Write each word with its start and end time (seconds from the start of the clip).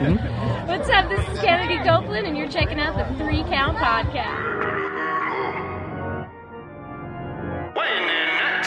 What's 0.66 0.88
up? 0.88 1.10
This 1.10 1.28
is 1.28 1.38
Kennedy 1.40 1.76
Copeland, 1.86 2.26
and 2.26 2.34
you're 2.34 2.48
checking 2.48 2.80
out 2.80 2.96
the 2.96 3.04
Three 3.22 3.42
Count 3.42 3.76
Podcast. 3.76 4.56
When 7.76 7.86
in 7.86 8.08
it, 8.08 8.66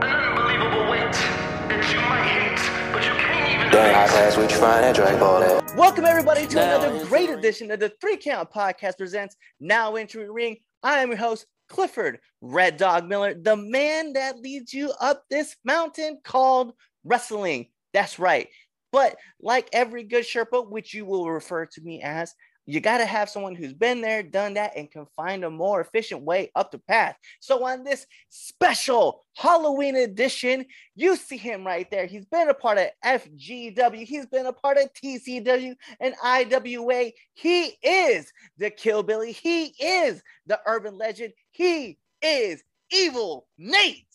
an 0.00 0.14
unbelievable 0.14 0.90
weight 0.90 1.12
that 1.12 1.92
you 1.92 2.00
might 2.00 2.24
hate, 2.24 2.94
but 2.94 3.04
you 3.04 3.12
can't 3.12 3.60
even 3.60 3.70
During 3.70 3.92
high 3.92 4.08
class, 4.08 4.38
we 4.38 4.46
trying 4.46 4.94
to 4.94 4.98
drink 4.98 5.20
all 5.20 5.38
that. 5.40 5.76
Welcome 5.76 6.06
everybody 6.06 6.46
to 6.46 6.56
Now 6.56 6.80
another 6.80 7.04
great 7.04 7.28
edition 7.28 7.70
of 7.70 7.80
the 7.80 7.92
Three 8.00 8.16
Count 8.16 8.50
Podcast 8.50 8.96
presents 8.96 9.36
Now 9.60 9.96
Entering 9.96 10.28
the 10.28 10.32
Ring. 10.32 10.56
I 10.82 11.00
am 11.00 11.10
your 11.10 11.18
host, 11.18 11.44
Clifford 11.68 12.20
Red 12.40 12.78
Dog 12.78 13.06
Miller, 13.06 13.34
the 13.34 13.56
man 13.56 14.14
that 14.14 14.38
leads 14.38 14.72
you 14.72 14.94
up 14.98 15.24
this 15.28 15.56
mountain 15.62 16.20
called 16.24 16.72
wrestling. 17.04 17.66
That's 17.92 18.18
right. 18.18 18.48
But 18.96 19.18
like 19.42 19.68
every 19.74 20.04
good 20.04 20.24
Sherpa, 20.24 20.70
which 20.70 20.94
you 20.94 21.04
will 21.04 21.30
refer 21.30 21.66
to 21.66 21.80
me 21.82 22.00
as, 22.00 22.34
you 22.64 22.80
got 22.80 22.96
to 22.96 23.04
have 23.04 23.28
someone 23.28 23.54
who's 23.54 23.74
been 23.74 24.00
there, 24.00 24.22
done 24.22 24.54
that, 24.54 24.72
and 24.74 24.90
can 24.90 25.04
find 25.14 25.44
a 25.44 25.50
more 25.50 25.82
efficient 25.82 26.22
way 26.22 26.50
up 26.56 26.70
the 26.70 26.78
path. 26.78 27.14
So, 27.40 27.66
on 27.66 27.84
this 27.84 28.06
special 28.30 29.26
Halloween 29.34 29.96
edition, 29.96 30.64
you 30.94 31.14
see 31.16 31.36
him 31.36 31.66
right 31.66 31.86
there. 31.90 32.06
He's 32.06 32.24
been 32.24 32.48
a 32.48 32.54
part 32.54 32.78
of 32.78 32.86
FGW, 33.04 34.06
he's 34.06 34.24
been 34.24 34.46
a 34.46 34.52
part 34.54 34.78
of 34.78 34.90
TCW 34.94 35.76
and 36.00 36.14
IWA. 36.24 37.10
He 37.34 37.76
is 37.82 38.32
the 38.56 38.70
Kill 38.70 39.02
Billy, 39.02 39.32
he 39.32 39.74
is 39.78 40.22
the 40.46 40.58
urban 40.66 40.96
legend, 40.96 41.34
he 41.50 41.98
is 42.22 42.64
Evil 42.90 43.46
Nate. 43.58 44.06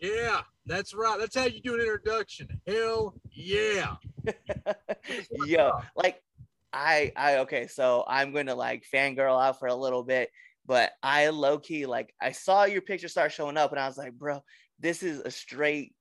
Yeah, 0.00 0.40
that's 0.66 0.94
right. 0.94 1.18
That's 1.18 1.36
how 1.36 1.44
you 1.44 1.60
do 1.60 1.74
an 1.74 1.80
introduction. 1.80 2.48
Hell 2.66 3.14
yeah. 3.32 3.96
Yo, 5.46 5.72
like 5.96 6.22
I 6.72 7.12
I 7.16 7.38
okay, 7.38 7.66
so 7.66 8.04
I'm 8.06 8.32
gonna 8.32 8.54
like 8.54 8.84
fangirl 8.92 9.42
out 9.42 9.58
for 9.58 9.68
a 9.68 9.74
little 9.74 10.02
bit, 10.02 10.30
but 10.66 10.92
I 11.02 11.28
low 11.28 11.58
key 11.58 11.86
like 11.86 12.14
I 12.20 12.32
saw 12.32 12.64
your 12.64 12.82
picture 12.82 13.08
start 13.08 13.32
showing 13.32 13.56
up 13.56 13.72
and 13.72 13.80
I 13.80 13.86
was 13.86 13.98
like, 13.98 14.12
bro, 14.12 14.42
this 14.80 15.02
is 15.02 15.20
a 15.20 15.30
straight 15.30 15.94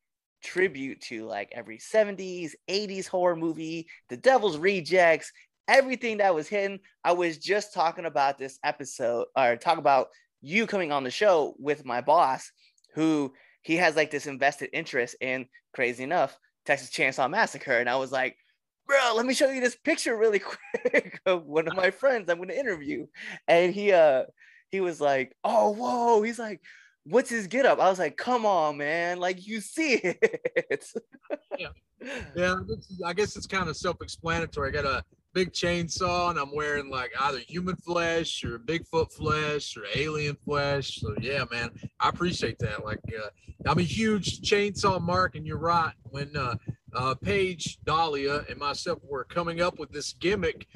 tribute 0.43 1.01
to 1.01 1.25
like 1.25 1.49
every 1.53 1.77
70s, 1.77 2.51
80s 2.69 3.07
horror 3.07 3.35
movie, 3.35 3.87
The 4.09 4.17
Devil's 4.17 4.57
Rejects, 4.57 5.31
everything 5.67 6.17
that 6.17 6.35
was 6.35 6.47
hidden. 6.47 6.79
I 7.03 7.13
was 7.13 7.37
just 7.37 7.73
talking 7.73 8.05
about 8.05 8.37
this 8.37 8.59
episode 8.63 9.27
or 9.37 9.55
talk 9.55 9.77
about 9.77 10.07
you 10.41 10.67
coming 10.67 10.91
on 10.91 11.03
the 11.03 11.11
show 11.11 11.55
with 11.57 11.85
my 11.85 12.01
boss 12.01 12.51
who 12.93 13.33
he 13.63 13.77
has 13.77 13.95
like 13.95 14.11
this 14.11 14.27
invested 14.27 14.69
interest 14.73 15.15
in 15.19 15.47
crazy 15.73 16.03
enough 16.03 16.37
Texas 16.65 16.91
Chainsaw 16.91 17.29
Massacre 17.29 17.79
and 17.79 17.89
I 17.89 17.95
was 17.95 18.11
like 18.11 18.37
bro, 18.85 19.13
let 19.15 19.25
me 19.25 19.33
show 19.33 19.49
you 19.49 19.61
this 19.61 19.75
picture 19.75 20.15
really 20.17 20.39
quick 20.83 21.19
of 21.25 21.45
one 21.45 21.67
of 21.67 21.75
my 21.75 21.91
friends 21.91 22.29
I'm 22.29 22.37
going 22.37 22.49
to 22.49 22.59
interview. 22.59 23.07
And 23.47 23.73
he, 23.73 23.91
uh, 23.91 24.23
he 24.71 24.81
was 24.81 24.99
like, 24.99 25.35
oh, 25.43 25.71
whoa. 25.71 26.21
He's 26.21 26.39
like, 26.39 26.61
what's 27.05 27.29
his 27.29 27.47
get 27.47 27.65
up? 27.65 27.79
I 27.79 27.89
was 27.89 27.99
like, 27.99 28.17
come 28.17 28.45
on, 28.45 28.77
man. 28.77 29.19
Like, 29.19 29.45
you 29.45 29.61
see 29.61 29.93
it. 30.03 30.85
Yeah, 32.35 32.55
is- 32.69 33.01
I 33.05 33.13
guess 33.13 33.35
it's 33.35 33.47
kind 33.47 33.69
of 33.69 33.77
self-explanatory. 33.77 34.69
I 34.69 34.71
got 34.71 34.85
a 34.85 35.03
big 35.33 35.51
chainsaw 35.51 36.29
and 36.29 36.39
I'm 36.39 36.53
wearing 36.53 36.89
like 36.89 37.11
either 37.19 37.39
human 37.39 37.75
flesh 37.77 38.43
or 38.43 38.59
Bigfoot 38.59 39.11
flesh 39.11 39.75
or 39.75 39.83
alien 39.95 40.35
flesh. 40.35 40.99
So 41.01 41.15
yeah, 41.19 41.45
man, 41.51 41.71
I 41.99 42.09
appreciate 42.09 42.59
that. 42.59 42.85
Like, 42.85 42.99
uh, 43.17 43.29
I'm 43.65 43.79
a 43.79 43.83
huge 43.83 44.41
chainsaw 44.41 45.01
mark, 45.01 45.35
and 45.35 45.45
you're 45.45 45.57
right. 45.57 45.93
When 46.03 46.35
uh, 46.35 46.55
uh, 46.93 47.15
Paige, 47.15 47.79
Dahlia, 47.85 48.45
and 48.49 48.59
myself 48.59 48.99
were 49.07 49.23
coming 49.23 49.61
up 49.61 49.79
with 49.79 49.91
this 49.91 50.13
gimmick, 50.13 50.67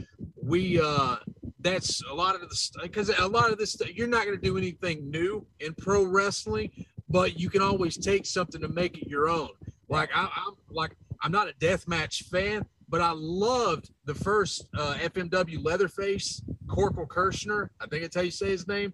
we 0.42 0.80
uh, 0.82 1.18
that's 1.60 2.02
a 2.10 2.14
lot 2.14 2.36
of 2.36 2.42
the 2.42 2.70
because 2.82 3.10
a 3.10 3.28
lot 3.28 3.52
of 3.52 3.58
this 3.58 3.78
you're 3.94 4.08
not 4.08 4.26
going 4.26 4.38
to 4.38 4.44
do 4.44 4.58
anything 4.58 5.10
new 5.10 5.46
in 5.60 5.74
pro 5.74 6.04
wrestling, 6.04 6.72
but 7.10 7.40
you 7.40 7.50
can 7.50 7.62
always 7.62 7.98
take 7.98 8.26
something 8.26 8.62
to 8.62 8.68
make 8.68 8.98
it 8.98 9.08
your 9.08 9.28
own. 9.28 9.50
Like 9.90 10.10
I, 10.16 10.30
I'm 10.36 10.54
like 10.70 10.96
I'm 11.22 11.32
not 11.32 11.50
a 11.50 11.54
deathmatch 11.54 12.26
fan, 12.26 12.66
but 12.90 13.02
I 13.02 13.12
loved 13.14 13.92
the 14.06 14.16
first 14.16 14.68
uh, 14.78 14.96
FMW 14.96 15.64
Leatherface 15.64 16.42
Corporal 16.68 17.08
Kirchner. 17.08 17.72
I 17.82 17.88
think 17.88 18.04
that's 18.04 18.16
how 18.16 18.22
you 18.22 18.32
say 18.32 18.50
his 18.50 18.68
name. 18.68 18.92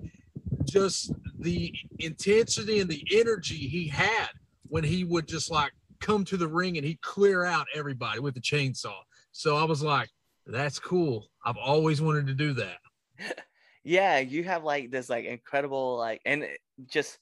Just 0.66 1.14
the 1.40 1.74
intensity 2.00 2.80
and 2.80 2.90
the 2.90 3.06
energy 3.12 3.56
he 3.56 3.88
had 3.88 4.30
when 4.68 4.84
he 4.84 5.04
would 5.04 5.28
just 5.28 5.52
like 5.52 5.72
come 6.00 6.26
to 6.26 6.38
the 6.38 6.48
ring 6.48 6.78
and 6.78 6.86
he'd 6.86 7.02
clear 7.02 7.44
out 7.46 7.68
everybody 7.76 8.20
with 8.20 8.34
the 8.34 8.42
chainsaw. 8.42 8.96
So 9.32 9.58
I 9.58 9.64
was 9.64 9.84
like, 9.84 10.10
that's 10.48 10.80
cool. 10.80 11.30
I've 11.46 11.58
always 11.58 12.02
wanted 12.02 12.28
to 12.28 12.34
do 12.34 12.54
that. 12.54 12.78
yeah. 13.84 14.20
You 14.20 14.44
have 14.44 14.64
like 14.64 14.92
this 14.92 15.10
like 15.10 15.26
incredible, 15.26 15.98
like, 15.98 16.22
and 16.26 16.48
just, 16.88 17.20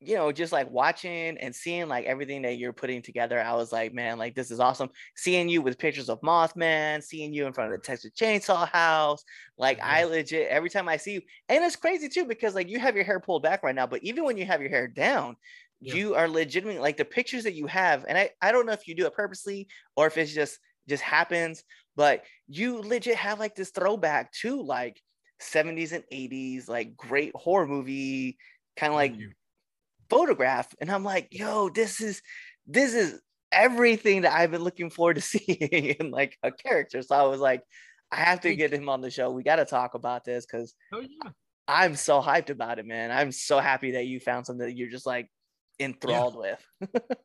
you 0.00 0.14
know, 0.14 0.30
just 0.30 0.52
like 0.52 0.70
watching 0.70 1.36
and 1.38 1.52
seeing 1.52 1.88
like 1.88 2.04
everything 2.04 2.42
that 2.42 2.56
you're 2.56 2.72
putting 2.72 3.02
together, 3.02 3.40
I 3.40 3.54
was 3.54 3.72
like, 3.72 3.92
man, 3.92 4.16
like 4.16 4.34
this 4.36 4.50
is 4.52 4.60
awesome. 4.60 4.90
Seeing 5.16 5.48
you 5.48 5.60
with 5.60 5.78
pictures 5.78 6.08
of 6.08 6.20
Mothman, 6.20 7.02
seeing 7.02 7.32
you 7.32 7.46
in 7.46 7.52
front 7.52 7.72
of 7.72 7.80
the 7.80 7.84
Texas 7.84 8.12
Chainsaw 8.16 8.68
House, 8.68 9.24
like 9.56 9.80
I 9.82 10.02
mm-hmm. 10.02 10.12
legit 10.12 10.48
every 10.48 10.70
time 10.70 10.88
I 10.88 10.98
see 10.98 11.14
you, 11.14 11.22
and 11.48 11.64
it's 11.64 11.74
crazy 11.74 12.08
too 12.08 12.24
because 12.26 12.54
like 12.54 12.68
you 12.68 12.78
have 12.78 12.94
your 12.94 13.04
hair 13.04 13.18
pulled 13.18 13.42
back 13.42 13.62
right 13.64 13.74
now, 13.74 13.86
but 13.86 14.02
even 14.04 14.24
when 14.24 14.36
you 14.36 14.46
have 14.46 14.60
your 14.60 14.70
hair 14.70 14.86
down, 14.86 15.36
Yeah. 15.80 15.94
you 15.94 16.14
are 16.14 16.28
legitimately 16.28 16.80
like 16.80 16.96
the 16.96 17.04
pictures 17.04 17.44
that 17.44 17.54
you 17.54 17.66
have, 17.66 18.04
and 18.08 18.16
I 18.16 18.30
I 18.40 18.52
don't 18.52 18.66
know 18.66 18.72
if 18.72 18.86
you 18.86 18.94
do 18.94 19.06
it 19.06 19.14
purposely 19.14 19.66
or 19.96 20.06
if 20.06 20.16
it's 20.16 20.32
just 20.32 20.58
just 20.88 21.02
happens, 21.02 21.64
but 21.96 22.24
you 22.46 22.78
legit 22.80 23.16
have 23.16 23.40
like 23.40 23.56
this 23.56 23.70
throwback 23.70 24.32
to 24.42 24.62
like 24.62 25.00
70s 25.42 25.92
and 25.92 26.04
80s, 26.12 26.68
like 26.68 26.96
great 26.96 27.32
horror 27.34 27.66
movie 27.66 28.38
kind 28.76 28.92
of 28.92 28.96
like. 28.96 29.14
Photograph 30.10 30.74
and 30.80 30.90
i'm 30.90 31.04
like 31.04 31.28
yo 31.30 31.68
this 31.68 32.00
is 32.00 32.22
this 32.66 32.94
is 32.94 33.20
everything 33.52 34.22
that 34.22 34.32
i've 34.32 34.50
been 34.50 34.64
looking 34.64 34.90
forward 34.90 35.14
to 35.14 35.20
seeing 35.22 35.94
in 35.98 36.10
like 36.10 36.36
a 36.42 36.50
character 36.50 37.02
so 37.02 37.14
i 37.14 37.22
was 37.22 37.40
like 37.40 37.62
i 38.12 38.16
have 38.16 38.40
to 38.40 38.54
get 38.54 38.72
him 38.72 38.88
on 38.88 39.00
the 39.00 39.10
show 39.10 39.30
we 39.30 39.42
got 39.42 39.56
to 39.56 39.64
talk 39.64 39.94
about 39.94 40.24
this 40.24 40.46
because 40.46 40.74
Oh 40.92 41.00
yeah. 41.00 41.30
i'm 41.66 41.94
so 41.96 42.20
hyped 42.20 42.50
about 42.50 42.78
it 42.78 42.86
man 42.86 43.10
i'm 43.10 43.32
so 43.32 43.58
happy 43.58 43.92
that 43.92 44.06
you 44.06 44.20
found 44.20 44.46
something 44.46 44.66
that 44.66 44.76
you're 44.76 44.90
just 44.90 45.06
like 45.06 45.28
enthralled 45.80 46.36
with 46.36 46.66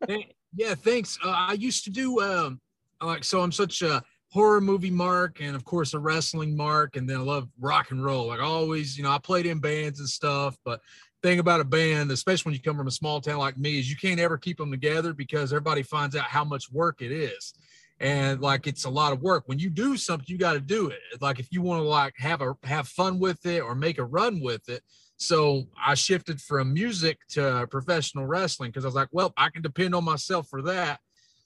yeah, 0.55 0.75
thanks. 0.75 1.17
Uh, 1.23 1.29
I 1.29 1.53
used 1.53 1.83
to 1.85 1.89
do 1.89 2.21
um 2.21 2.59
like 3.01 3.23
so 3.23 3.41
I'm 3.41 3.51
such 3.51 3.81
a 3.81 4.01
horror 4.31 4.61
movie 4.61 4.91
mark 4.91 5.39
and 5.41 5.55
of 5.55 5.63
course 5.65 5.93
a 5.93 5.99
wrestling 5.99 6.55
mark 6.55 6.95
and 6.95 7.07
then 7.07 7.17
I 7.17 7.21
love 7.21 7.49
rock 7.59 7.91
and 7.91 8.03
roll. 8.03 8.27
Like 8.27 8.39
always, 8.39 8.97
you 8.97 9.03
know, 9.03 9.11
I 9.11 9.17
played 9.17 9.45
in 9.45 9.59
bands 9.59 9.99
and 9.99 10.09
stuff, 10.09 10.57
but 10.63 10.79
thing 11.23 11.39
about 11.39 11.61
a 11.61 11.65
band, 11.65 12.11
especially 12.11 12.49
when 12.49 12.53
you 12.53 12.61
come 12.61 12.77
from 12.77 12.87
a 12.87 12.91
small 12.91 13.21
town 13.21 13.39
like 13.39 13.57
me, 13.57 13.79
is 13.79 13.89
you 13.89 13.95
can't 13.95 14.19
ever 14.19 14.37
keep 14.37 14.57
them 14.57 14.69
together 14.69 15.13
because 15.13 15.51
everybody 15.51 15.81
finds 15.81 16.15
out 16.15 16.25
how 16.25 16.43
much 16.43 16.71
work 16.71 17.01
it 17.01 17.11
is. 17.11 17.53
And 17.99 18.41
like 18.41 18.67
it's 18.67 18.83
a 18.83 18.89
lot 18.89 19.13
of 19.13 19.21
work. 19.21 19.43
When 19.47 19.57
you 19.57 19.69
do 19.69 19.95
something, 19.95 20.25
you 20.27 20.37
got 20.37 20.53
to 20.53 20.59
do 20.59 20.89
it. 20.89 20.99
Like 21.21 21.39
if 21.39 21.47
you 21.51 21.61
want 21.61 21.79
to 21.79 21.87
like 21.87 22.13
have 22.17 22.41
a 22.41 22.55
have 22.63 22.87
fun 22.89 23.17
with 23.19 23.45
it 23.45 23.61
or 23.61 23.73
make 23.73 23.97
a 23.97 24.03
run 24.03 24.41
with 24.41 24.67
it, 24.67 24.83
so 25.15 25.67
I 25.81 25.93
shifted 25.93 26.41
from 26.41 26.73
music 26.73 27.19
to 27.29 27.65
professional 27.71 28.25
wrestling 28.25 28.71
because 28.71 28.83
I 28.83 28.89
was 28.89 28.95
like, 28.95 29.09
well, 29.11 29.33
I 29.37 29.49
can 29.49 29.61
depend 29.61 29.95
on 29.95 30.03
myself 30.03 30.49
for 30.49 30.61
that. 30.63 30.99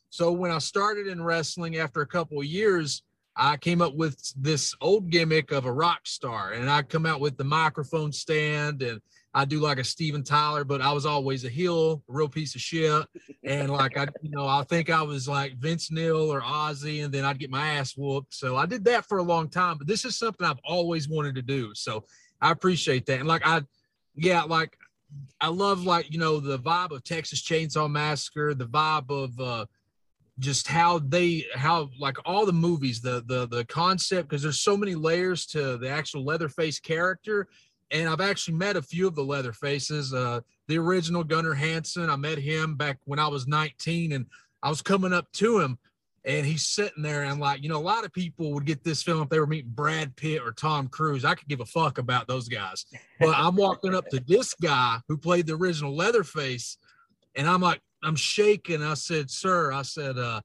So 0.10 0.32
when 0.32 0.52
I 0.52 0.58
started 0.58 1.06
in 1.06 1.22
wrestling 1.22 1.78
after 1.78 2.02
a 2.02 2.08
couple 2.08 2.40
of 2.40 2.46
years, 2.46 3.04
I 3.36 3.58
came 3.58 3.82
up 3.82 3.94
with 3.94 4.34
this 4.36 4.74
old 4.82 5.12
gimmick 5.12 5.52
of 5.52 5.66
a 5.66 5.72
rock 5.72 6.08
star, 6.08 6.54
and 6.54 6.70
I 6.72 6.82
come 6.82 7.06
out 7.06 7.20
with 7.20 7.38
the 7.38 7.44
microphone 7.44 8.12
stand, 8.12 8.82
and 8.82 9.00
I 9.38 9.46
do 9.46 9.60
like 9.60 9.78
a 9.78 9.84
Steven 9.84 10.24
Tyler, 10.24 10.64
but 10.64 10.82
I 10.82 10.92
was 10.92 11.06
always 11.06 11.46
a 11.46 11.50
heel, 11.50 12.02
a 12.10 12.12
real 12.12 12.28
piece 12.28 12.56
of 12.56 12.62
shit, 12.62 13.06
and 13.44 13.70
like 13.70 13.96
I, 13.96 14.08
you 14.24 14.32
know, 14.32 14.48
I 14.48 14.64
think 14.64 14.90
I 14.90 15.04
was 15.04 15.28
like 15.28 15.56
Vince 15.58 15.92
Neil 15.92 16.34
or 16.34 16.42
Ozzy, 16.42 17.06
and 17.06 17.14
then 17.14 17.24
I'd 17.24 17.38
get 17.38 17.52
my 17.52 17.74
ass 17.74 17.96
whooped. 17.96 18.34
So 18.34 18.56
I 18.56 18.66
did 18.66 18.84
that 18.86 19.06
for 19.06 19.20
a 19.20 19.24
long 19.24 19.48
time, 19.48 19.78
but 19.78 19.86
this 19.86 20.06
is 20.06 20.18
something 20.18 20.44
I've 20.44 20.60
always 20.64 21.08
wanted 21.08 21.36
to 21.36 21.44
do. 21.44 21.72
So 21.76 22.04
I 22.42 22.50
appreciate 22.50 23.06
that, 23.06 23.20
and 23.20 23.28
like 23.28 23.46
I, 23.46 23.62
yeah, 24.16 24.42
like 24.42 24.76
I 25.40 25.50
love 25.50 25.84
like 25.84 26.12
you 26.12 26.18
know 26.18 26.40
the 26.40 26.58
vibe 26.58 26.90
of 26.90 27.04
Texas 27.04 27.44
Chainsaw 27.44 27.88
Massacre, 27.92 28.56
the 28.56 28.66
vibe 28.66 29.12
of 29.12 29.40
uh 29.40 29.68
just 30.40 30.68
how 30.68 30.98
they 30.98 31.46
how 31.54 31.90
like 32.00 32.18
all 32.26 32.48
the 32.48 32.54
movies 32.54 33.02
the 33.02 33.24
the 33.28 33.48
the 33.48 33.66
concept 33.66 34.30
because 34.30 34.42
there's 34.42 34.62
so 34.62 34.78
many 34.78 34.96
layers 34.96 35.46
to 35.48 35.78
the 35.78 35.90
actual 35.90 36.24
Leatherface 36.24 36.80
character 36.80 37.48
and 37.92 38.10
I've 38.10 38.22
actually 38.22 38.56
met 38.56 38.76
a 38.76 38.82
few 38.82 39.08
of 39.08 39.16
the 39.16 39.24
Leatherfaces 39.24 40.14
uh 40.14 40.42
the 40.68 40.78
original 40.78 41.24
Gunnar 41.24 41.54
Hansen 41.54 42.10
I 42.10 42.16
met 42.16 42.38
him 42.38 42.76
back 42.76 43.00
when 43.06 43.20
I 43.20 43.28
was 43.28 43.48
19 43.48 44.14
and 44.14 44.26
I 44.64 44.70
was 44.70 44.82
coming 44.82 45.14
up 45.14 45.32
to 45.34 45.60
him 45.60 45.78
and 46.26 46.46
he's 46.46 46.68
sitting 46.68 47.04
there 47.04 47.24
and 47.24 47.40
like 47.40 47.64
you 47.64 47.70
know 47.70 47.78
a 47.78 47.80
lot 47.80 48.06
of 48.06 48.14
people 48.14 48.54
would 48.54 48.66
get 48.66 48.84
this 48.84 49.04
feeling 49.04 49.24
if 49.24 49.30
they 49.30 49.40
were 49.40 49.48
meeting 49.48 49.72
Brad 49.74 50.16
Pitt 50.16 50.42
or 50.42 50.52
Tom 50.52 50.88
Cruise 50.88 51.26
I 51.26 51.36
could 51.36 51.48
give 51.48 51.62
a 51.62 51.66
fuck 51.66 51.98
about 51.98 52.28
those 52.28 52.48
guys 52.48 52.86
but 53.20 53.34
I'm 53.36 53.56
walking 53.56 53.96
up 53.96 54.08
to 54.10 54.20
this 54.20 54.54
guy 54.54 54.98
who 55.08 55.18
played 55.18 55.48
the 55.48 55.56
original 55.56 55.96
Leatherface 55.96 56.78
and 57.36 57.48
I'm 57.48 57.62
like 57.62 57.82
I'm 58.04 58.16
shaking. 58.16 58.84
I 58.84 58.94
said, 58.94 59.30
sir, 59.30 59.72
I 59.72 59.82
said, 59.82 60.18
uh, 60.18 60.42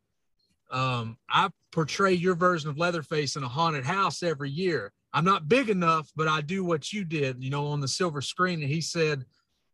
um, 0.71 1.19
I 1.29 1.51
portray 1.71 2.13
your 2.13 2.35
version 2.35 2.71
of 2.71 2.79
Leatherface 2.79 3.37
in 3.37 3.43
a 3.43 3.49
haunted 3.49 3.85
house 3.85 4.23
every 4.23 4.51
year. 4.51 4.93
I'm 5.13 5.25
not 5.25 5.49
big 5.49 5.69
enough, 5.69 6.11
but 6.17 6.29
I 6.29 6.41
do 6.41 6.65
what 6.65 6.93
you 6.93 7.05
did, 7.05 7.43
you 7.43 7.51
know, 7.51 7.67
on 7.67 7.81
the 7.81 7.89
silver 7.89 8.23
screen. 8.23 8.63
And 8.63 8.71
he 8.71 8.81
said, 8.81 9.25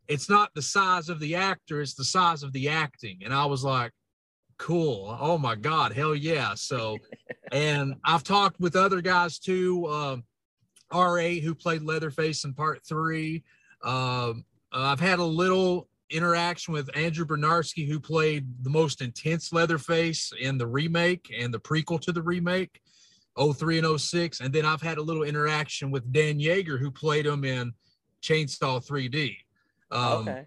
it's 0.08 0.28
not 0.28 0.54
the 0.54 0.62
size 0.62 1.08
of 1.08 1.20
the 1.20 1.34
actor, 1.34 1.80
it's 1.80 1.94
the 1.94 2.04
size 2.04 2.42
of 2.42 2.52
the 2.52 2.68
acting. 2.68 3.20
And 3.24 3.32
I 3.32 3.44
was 3.44 3.62
like, 3.62 3.92
cool. 4.58 5.16
Oh 5.20 5.38
my 5.38 5.54
God, 5.54 5.92
hell 5.92 6.14
yeah. 6.14 6.54
So, 6.54 6.98
and 7.52 7.94
I've 8.04 8.24
talked 8.24 8.58
with 8.60 8.76
other 8.76 9.00
guys 9.00 9.38
too. 9.38 9.86
Um, 9.86 10.24
R.A., 10.90 11.38
who 11.40 11.54
played 11.54 11.82
Leatherface 11.82 12.44
in 12.44 12.54
part 12.54 12.80
three. 12.86 13.44
Um, 13.84 14.44
I've 14.72 15.00
had 15.00 15.18
a 15.18 15.24
little 15.24 15.88
interaction 16.10 16.72
with 16.72 16.94
Andrew 16.96 17.26
Bryniarski, 17.26 17.86
who 17.86 18.00
played 18.00 18.46
the 18.62 18.70
most 18.70 19.02
intense 19.02 19.52
Leatherface 19.52 20.32
in 20.40 20.58
the 20.58 20.66
remake 20.66 21.32
and 21.36 21.52
the 21.52 21.60
prequel 21.60 22.00
to 22.00 22.12
the 22.12 22.22
remake, 22.22 22.80
03 23.38 23.78
and 23.78 24.00
06. 24.00 24.40
And 24.40 24.52
then 24.52 24.64
I've 24.64 24.82
had 24.82 24.98
a 24.98 25.02
little 25.02 25.22
interaction 25.22 25.90
with 25.90 26.10
Dan 26.12 26.38
Yeager, 26.38 26.78
who 26.78 26.90
played 26.90 27.26
him 27.26 27.44
in 27.44 27.72
Chainsaw 28.22 28.84
3D. 28.84 29.36
Um, 29.90 30.28
okay. 30.28 30.46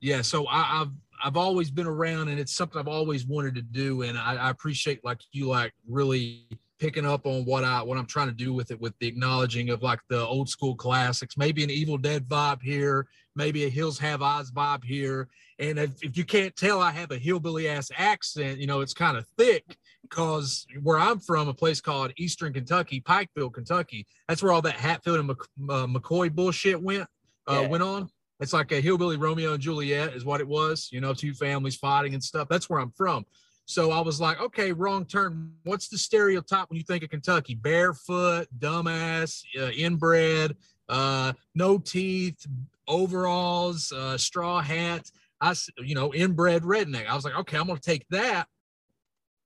Yeah, 0.00 0.22
so 0.22 0.46
I, 0.46 0.80
I've 0.80 0.90
I've 1.24 1.36
always 1.36 1.70
been 1.70 1.86
around, 1.86 2.28
and 2.28 2.40
it's 2.40 2.56
something 2.56 2.80
I've 2.80 2.88
always 2.88 3.24
wanted 3.24 3.54
to 3.54 3.62
do, 3.62 4.02
and 4.02 4.18
I, 4.18 4.34
I 4.34 4.50
appreciate 4.50 5.04
like 5.04 5.20
you 5.30 5.46
like 5.46 5.72
really 5.88 6.48
picking 6.80 7.06
up 7.06 7.26
on 7.26 7.44
what 7.44 7.62
I 7.62 7.80
what 7.80 7.96
I'm 7.96 8.06
trying 8.06 8.26
to 8.26 8.34
do 8.34 8.52
with 8.52 8.72
it, 8.72 8.80
with 8.80 8.98
the 8.98 9.06
acknowledging 9.06 9.70
of 9.70 9.84
like 9.84 10.00
the 10.08 10.20
old 10.20 10.48
school 10.48 10.74
classics, 10.74 11.36
maybe 11.36 11.62
an 11.62 11.70
Evil 11.70 11.96
Dead 11.96 12.28
vibe 12.28 12.60
here, 12.60 13.06
maybe 13.36 13.64
a 13.64 13.68
Hills 13.68 14.00
Have 14.00 14.20
Eyes 14.20 14.50
vibe 14.50 14.82
here. 14.82 15.28
And 15.60 15.78
if, 15.78 16.02
if 16.02 16.16
you 16.16 16.24
can't 16.24 16.56
tell, 16.56 16.80
I 16.80 16.90
have 16.90 17.12
a 17.12 17.18
hillbilly 17.18 17.68
ass 17.68 17.92
accent. 17.96 18.58
You 18.58 18.66
know, 18.66 18.80
it's 18.80 18.94
kind 18.94 19.16
of 19.16 19.24
thick 19.38 19.78
because 20.12 20.66
where 20.82 20.98
I'm 20.98 21.18
from, 21.18 21.48
a 21.48 21.54
place 21.54 21.80
called 21.80 22.12
Eastern 22.18 22.52
Kentucky, 22.52 23.00
Pikeville, 23.00 23.52
Kentucky. 23.52 24.06
That's 24.28 24.42
where 24.42 24.52
all 24.52 24.60
that 24.62 24.74
Hatfield 24.74 25.18
and 25.20 25.30
uh, 25.30 25.86
McCoy 25.86 26.30
bullshit 26.30 26.80
went 26.80 27.06
uh, 27.50 27.60
Yeah. 27.62 27.68
went 27.68 27.82
on. 27.82 28.10
It's 28.38 28.52
like 28.52 28.72
a 28.72 28.80
hillbilly 28.80 29.16
Romeo 29.16 29.54
and 29.54 29.62
Juliet 29.62 30.14
is 30.14 30.24
what 30.24 30.40
it 30.40 30.46
was. 30.48 30.90
You 30.92 31.00
know, 31.00 31.14
two 31.14 31.32
families 31.32 31.76
fighting 31.76 32.12
and 32.12 32.22
stuff. 32.22 32.46
That's 32.50 32.68
where 32.68 32.78
I'm 32.80 32.90
from. 32.90 33.24
So 33.64 33.90
I 33.90 34.00
was 34.00 34.20
like, 34.20 34.38
okay, 34.40 34.72
wrong 34.72 35.06
turn. 35.06 35.52
What's 35.62 35.88
the 35.88 35.96
stereotype 35.96 36.68
when 36.68 36.76
you 36.76 36.82
think 36.84 37.04
of 37.04 37.10
Kentucky? 37.10 37.54
Barefoot, 37.54 38.48
dumbass, 38.58 39.42
uh, 39.58 39.70
inbred, 39.70 40.56
uh, 40.90 41.32
no 41.54 41.78
teeth, 41.78 42.44
overalls, 42.86 43.92
uh, 43.92 44.18
straw 44.18 44.60
hat. 44.60 45.10
I, 45.40 45.54
you 45.78 45.94
know, 45.94 46.12
inbred 46.12 46.62
redneck. 46.62 47.06
I 47.06 47.14
was 47.14 47.24
like, 47.24 47.36
okay, 47.36 47.56
I'm 47.56 47.66
gonna 47.66 47.80
take 47.80 48.06
that, 48.10 48.46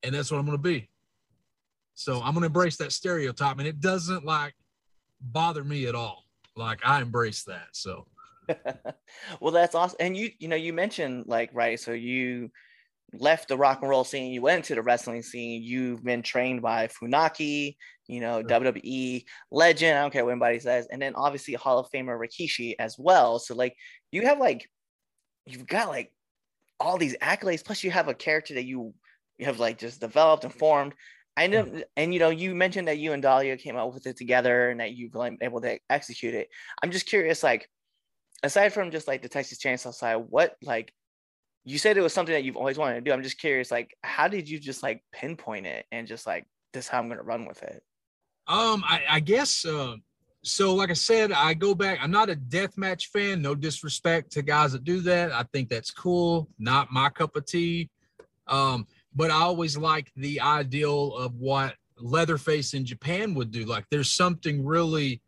and 0.06 0.14
that's 0.14 0.30
what 0.30 0.38
I'm 0.38 0.46
gonna 0.46 0.58
be. 0.58 0.88
So 1.94 2.22
I'm 2.22 2.34
gonna 2.34 2.46
embrace 2.46 2.76
that 2.76 2.92
stereotype, 2.92 3.58
and 3.58 3.66
it 3.66 3.80
doesn't 3.80 4.24
like 4.24 4.54
bother 5.20 5.64
me 5.64 5.86
at 5.86 5.94
all. 5.94 6.24
Like 6.56 6.80
I 6.84 7.02
embrace 7.02 7.44
that. 7.44 7.68
So 7.72 8.06
well, 9.40 9.52
that's 9.52 9.74
awesome. 9.74 9.96
And 10.00 10.16
you, 10.16 10.30
you 10.38 10.48
know, 10.48 10.56
you 10.56 10.72
mentioned 10.72 11.24
like, 11.26 11.50
right. 11.52 11.78
So 11.78 11.92
you 11.92 12.50
left 13.12 13.48
the 13.48 13.56
rock 13.56 13.80
and 13.80 13.90
roll 13.90 14.04
scene, 14.04 14.32
you 14.32 14.42
went 14.42 14.58
into 14.58 14.74
the 14.74 14.82
wrestling 14.82 15.22
scene. 15.22 15.62
You've 15.62 16.04
been 16.04 16.22
trained 16.22 16.62
by 16.62 16.88
Funaki, 16.88 17.76
you 18.06 18.20
know, 18.20 18.42
WWE 18.42 19.24
legend. 19.50 19.98
I 19.98 20.02
don't 20.02 20.12
care 20.12 20.24
what 20.24 20.32
anybody 20.32 20.60
says. 20.60 20.86
And 20.90 21.00
then 21.00 21.14
obviously 21.14 21.54
Hall 21.54 21.78
of 21.78 21.90
Famer 21.90 22.18
Rikishi 22.18 22.74
as 22.78 22.96
well. 22.98 23.38
So 23.38 23.54
like, 23.54 23.74
you 24.12 24.22
have 24.22 24.38
like, 24.38 24.68
you've 25.46 25.66
got 25.66 25.88
like 25.88 26.12
all 26.80 26.98
these 26.98 27.16
accolades. 27.18 27.64
Plus, 27.64 27.84
you 27.84 27.90
have 27.90 28.08
a 28.08 28.14
character 28.14 28.54
that 28.54 28.64
you 28.64 28.94
have 29.40 29.58
like 29.58 29.78
just 29.78 30.00
developed 30.00 30.44
and 30.44 30.54
formed. 30.54 30.94
I 31.36 31.48
know, 31.48 31.82
and 31.96 32.14
you 32.14 32.20
know, 32.20 32.30
you 32.30 32.54
mentioned 32.54 32.88
that 32.88 32.96
you 32.96 33.12
and 33.12 33.22
Dahlia 33.22 33.58
came 33.58 33.76
up 33.76 33.92
with 33.92 34.06
it 34.06 34.16
together, 34.16 34.70
and 34.70 34.80
that 34.80 34.92
you've 34.92 35.12
been 35.12 35.36
able 35.42 35.60
to 35.60 35.78
execute 35.90 36.34
it. 36.34 36.48
I'm 36.82 36.90
just 36.90 37.06
curious, 37.06 37.42
like, 37.42 37.68
aside 38.42 38.72
from 38.72 38.90
just 38.90 39.06
like 39.06 39.20
the 39.20 39.28
Texas 39.28 39.58
Chainsaw 39.58 39.92
side, 39.92 40.16
what 40.16 40.56
like 40.62 40.94
you 41.64 41.78
said 41.78 41.98
it 41.98 42.00
was 42.00 42.14
something 42.14 42.32
that 42.32 42.44
you've 42.44 42.56
always 42.56 42.78
wanted 42.78 42.94
to 42.94 43.00
do. 43.02 43.12
I'm 43.12 43.22
just 43.22 43.38
curious, 43.38 43.70
like, 43.70 43.94
how 44.02 44.28
did 44.28 44.48
you 44.48 44.58
just 44.58 44.82
like 44.82 45.04
pinpoint 45.12 45.66
it 45.66 45.84
and 45.92 46.06
just 46.06 46.26
like 46.26 46.46
this 46.72 46.86
is 46.86 46.88
how 46.88 47.00
I'm 47.00 47.08
gonna 47.08 47.22
run 47.22 47.44
with 47.46 47.62
it? 47.62 47.82
Um, 48.46 48.82
I, 48.86 49.02
I 49.10 49.20
guess 49.20 49.64
uh, 49.66 49.96
so. 50.42 50.74
Like 50.74 50.90
I 50.90 50.94
said, 50.94 51.32
I 51.32 51.52
go 51.52 51.74
back. 51.74 51.98
I'm 52.00 52.12
not 52.12 52.30
a 52.30 52.36
deathmatch 52.36 53.08
fan. 53.08 53.42
No 53.42 53.54
disrespect 53.54 54.32
to 54.32 54.42
guys 54.42 54.72
that 54.72 54.84
do 54.84 55.00
that. 55.00 55.32
I 55.32 55.42
think 55.52 55.68
that's 55.68 55.90
cool. 55.90 56.48
Not 56.58 56.92
my 56.92 57.10
cup 57.10 57.36
of 57.36 57.44
tea. 57.44 57.90
Um, 58.46 58.86
but 59.16 59.30
I 59.30 59.36
always 59.40 59.76
like 59.76 60.12
the 60.14 60.40
ideal 60.40 61.16
of 61.16 61.34
what 61.36 61.74
Leatherface 61.98 62.74
in 62.74 62.84
Japan 62.84 63.34
would 63.34 63.50
do. 63.50 63.64
Like, 63.64 63.86
there's 63.90 64.12
something 64.12 64.64
really 64.64 65.22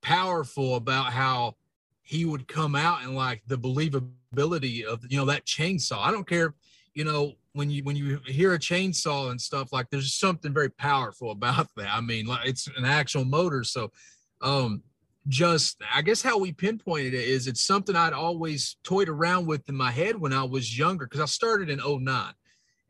powerful 0.00 0.76
about 0.76 1.12
how 1.12 1.56
he 2.02 2.24
would 2.24 2.46
come 2.46 2.74
out 2.74 3.02
and 3.02 3.14
like 3.14 3.42
the 3.46 3.56
believability 3.56 4.84
of 4.84 5.04
you 5.08 5.18
know 5.18 5.24
that 5.26 5.46
chainsaw. 5.46 5.98
I 5.98 6.10
don't 6.10 6.28
care, 6.28 6.54
you 6.94 7.04
know, 7.04 7.34
when 7.52 7.70
you 7.70 7.82
when 7.84 7.96
you 7.96 8.20
hear 8.26 8.54
a 8.54 8.58
chainsaw 8.58 9.30
and 9.30 9.40
stuff 9.40 9.72
like 9.72 9.88
there's 9.90 10.14
something 10.14 10.52
very 10.52 10.70
powerful 10.70 11.30
about 11.30 11.68
that. 11.76 11.88
I 11.92 12.00
mean, 12.00 12.26
like 12.26 12.46
it's 12.46 12.68
an 12.76 12.84
actual 12.84 13.24
motor. 13.24 13.64
So 13.64 13.92
um 14.40 14.82
just 15.28 15.80
I 15.94 16.02
guess 16.02 16.20
how 16.20 16.38
we 16.38 16.52
pinpointed 16.52 17.14
it 17.14 17.28
is 17.28 17.46
it's 17.46 17.64
something 17.64 17.94
I'd 17.94 18.12
always 18.12 18.76
toyed 18.82 19.08
around 19.08 19.46
with 19.46 19.68
in 19.68 19.76
my 19.76 19.92
head 19.92 20.20
when 20.20 20.32
I 20.32 20.42
was 20.42 20.76
younger 20.76 21.06
because 21.06 21.20
I 21.20 21.26
started 21.26 21.70
in 21.70 21.78
09 21.78 22.34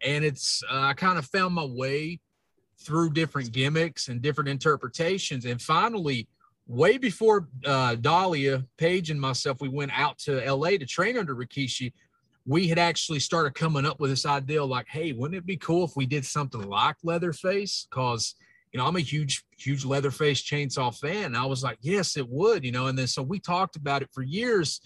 and 0.02 0.24
it's 0.24 0.62
uh, 0.70 0.80
I 0.80 0.94
kind 0.94 1.18
of 1.18 1.26
found 1.26 1.54
my 1.54 1.64
way 1.64 2.20
through 2.80 3.10
different 3.10 3.52
gimmicks 3.52 4.08
and 4.08 4.20
different 4.20 4.48
interpretations 4.48 5.44
and 5.44 5.60
finally 5.60 6.28
way 6.66 6.98
before 6.98 7.48
uh, 7.64 7.96
Dahlia, 7.96 8.64
Paige, 8.76 9.10
and 9.10 9.20
myself, 9.20 9.60
we 9.60 9.68
went 9.68 9.92
out 9.94 10.18
to 10.20 10.40
LA 10.50 10.70
to 10.70 10.86
train 10.86 11.18
under 11.18 11.34
Rikishi. 11.34 11.92
We 12.46 12.66
had 12.68 12.78
actually 12.78 13.20
started 13.20 13.54
coming 13.54 13.86
up 13.86 14.00
with 14.00 14.10
this 14.10 14.26
idea 14.26 14.64
like, 14.64 14.88
hey, 14.88 15.12
wouldn't 15.12 15.38
it 15.38 15.46
be 15.46 15.56
cool 15.56 15.84
if 15.84 15.92
we 15.96 16.06
did 16.06 16.24
something 16.24 16.62
like 16.62 16.96
Leatherface? 17.02 17.86
Because, 17.88 18.34
you 18.72 18.78
know, 18.78 18.86
I'm 18.86 18.96
a 18.96 19.00
huge, 19.00 19.44
huge 19.56 19.84
Leatherface 19.84 20.42
chainsaw 20.42 20.96
fan. 20.96 21.26
And 21.26 21.36
I 21.36 21.46
was 21.46 21.62
like, 21.62 21.78
yes, 21.82 22.16
it 22.16 22.28
would, 22.28 22.64
you 22.64 22.72
know. 22.72 22.86
And 22.88 22.98
then 22.98 23.06
so 23.06 23.22
we 23.22 23.38
talked 23.38 23.76
about 23.76 24.02
it 24.02 24.08
for 24.12 24.22
years. 24.22 24.80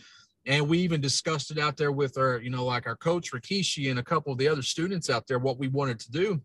And 0.47 0.69
we 0.69 0.79
even 0.79 1.01
discussed 1.01 1.51
it 1.51 1.59
out 1.59 1.77
there 1.77 1.93
with 1.93 2.17
our, 2.19 2.41
you 2.41 2.51
know, 2.51 2.65
like 2.65 2.87
our 2.87 2.97
coach 2.97 3.33
Rikishi 3.33 3.91
and 3.91 3.99
a 3.99 4.03
couple 4.03 4.33
of 4.33 4.39
the 4.39 4.49
other 4.49 4.63
students 4.63 5.11
out 5.11 5.27
there, 5.27 5.39
what 5.39 5.59
we 5.59 5.69
wanted 5.69 5.99
to 6.01 6.13
do. 6.13 6.41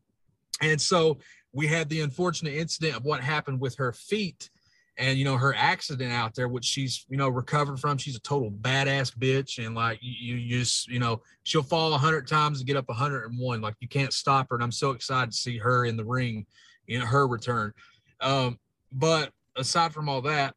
And 0.62 0.82
so 0.82 1.20
we 1.54 1.68
had 1.68 1.90
the 1.90 2.02
unfortunate 2.02 2.54
incident 2.54 2.96
of 2.98 3.06
what 3.06 3.22
happened 3.22 3.60
with 3.60 3.78
her 3.78 3.94
feet 3.94 4.50
and 4.98 5.18
you 5.18 5.26
know 5.26 5.38
her 5.38 5.56
accident 5.56 6.12
out 6.12 6.36
there 6.36 6.48
which 6.48 6.66
she's 6.66 7.06
you 7.10 7.18
know 7.18 7.30
recovered 7.30 7.80
from. 7.80 7.98
She's 7.98 8.16
a 8.16 8.22
total 8.22 8.52
badass 8.52 9.16
bitch. 9.18 9.64
And 9.66 9.76
like 9.76 10.00
you, 10.02 10.36
you 10.36 10.60
just 10.60 10.88
you 10.88 11.00
know 11.00 11.22
she'll 11.44 11.64
fall 11.64 11.94
a 11.94 11.98
hundred 11.98 12.28
times 12.28 12.60
and 12.60 12.68
get 12.68 12.78
up 12.78 12.90
a 12.90 12.94
hundred 12.94 13.26
and 13.26 13.40
one. 13.40 13.62
Like 13.62 13.76
you 13.80 13.88
can't 13.88 14.14
stop 14.14 14.50
her. 14.50 14.56
And 14.56 14.64
i'm 14.64 14.72
so 14.72 14.92
excited 14.92 15.32
to 15.32 15.38
see 15.38 15.58
her 15.58 15.86
in 15.86 15.98
the 15.98 16.06
ring 16.06 16.46
in 16.88 17.02
her 17.02 17.28
return. 17.28 17.74
Um 18.20 18.60
but 18.92 19.32
aside 19.56 19.94
from 19.94 20.10
all 20.10 20.22
that 20.22 20.56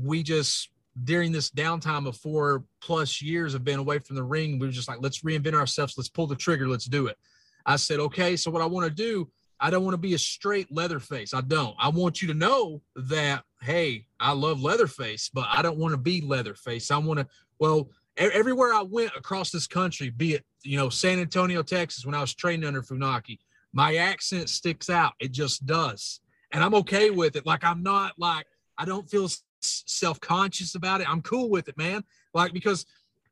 we 0.00 0.22
just 0.22 0.70
during 1.04 1.32
this 1.32 1.50
downtime 1.50 2.06
of 2.06 2.16
four 2.16 2.64
plus 2.80 3.22
years 3.22 3.54
of 3.54 3.64
being 3.64 3.78
away 3.78 3.98
from 3.98 4.16
the 4.16 4.22
ring 4.22 4.58
we 4.58 4.66
were 4.66 4.72
just 4.72 4.88
like 4.88 4.98
let's 5.00 5.22
reinvent 5.22 5.54
ourselves 5.54 5.94
let's 5.96 6.08
pull 6.08 6.26
the 6.26 6.34
trigger 6.34 6.68
let's 6.68 6.86
do 6.86 7.06
it 7.06 7.16
i 7.64 7.76
said 7.76 8.00
okay 8.00 8.36
so 8.36 8.50
what 8.50 8.62
i 8.62 8.66
want 8.66 8.86
to 8.86 8.94
do 8.94 9.30
I 9.60 9.68
don't 9.68 9.84
want 9.84 9.92
to 9.92 9.98
be 9.98 10.14
a 10.14 10.18
straight 10.18 10.72
Leatherface. 10.72 11.34
I 11.34 11.42
don't. 11.42 11.76
I 11.78 11.90
want 11.90 12.22
you 12.22 12.28
to 12.28 12.34
know 12.34 12.80
that, 12.96 13.44
hey, 13.60 14.06
I 14.18 14.32
love 14.32 14.62
Leatherface, 14.62 15.30
but 15.32 15.46
I 15.50 15.60
don't 15.60 15.76
want 15.76 15.92
to 15.92 15.98
be 15.98 16.22
Leatherface. 16.22 16.90
I 16.90 16.96
want 16.96 17.20
to, 17.20 17.26
well, 17.58 17.90
everywhere 18.16 18.72
I 18.72 18.82
went 18.82 19.12
across 19.16 19.50
this 19.50 19.66
country, 19.66 20.08
be 20.08 20.34
it, 20.34 20.46
you 20.62 20.78
know, 20.78 20.88
San 20.88 21.18
Antonio, 21.18 21.62
Texas, 21.62 22.06
when 22.06 22.14
I 22.14 22.22
was 22.22 22.34
training 22.34 22.66
under 22.66 22.82
Funaki, 22.82 23.38
my 23.72 23.96
accent 23.96 24.48
sticks 24.48 24.88
out. 24.88 25.12
It 25.20 25.32
just 25.32 25.66
does. 25.66 26.20
And 26.52 26.64
I'm 26.64 26.74
okay 26.76 27.10
with 27.10 27.36
it. 27.36 27.44
Like, 27.44 27.62
I'm 27.62 27.82
not 27.82 28.14
like, 28.18 28.46
I 28.78 28.86
don't 28.86 29.08
feel 29.10 29.28
self 29.60 30.20
conscious 30.20 30.74
about 30.74 31.00
it. 31.00 31.08
I'm 31.08 31.22
cool 31.22 31.50
with 31.50 31.68
it, 31.68 31.76
man. 31.76 32.04
Like, 32.34 32.52
because, 32.52 32.86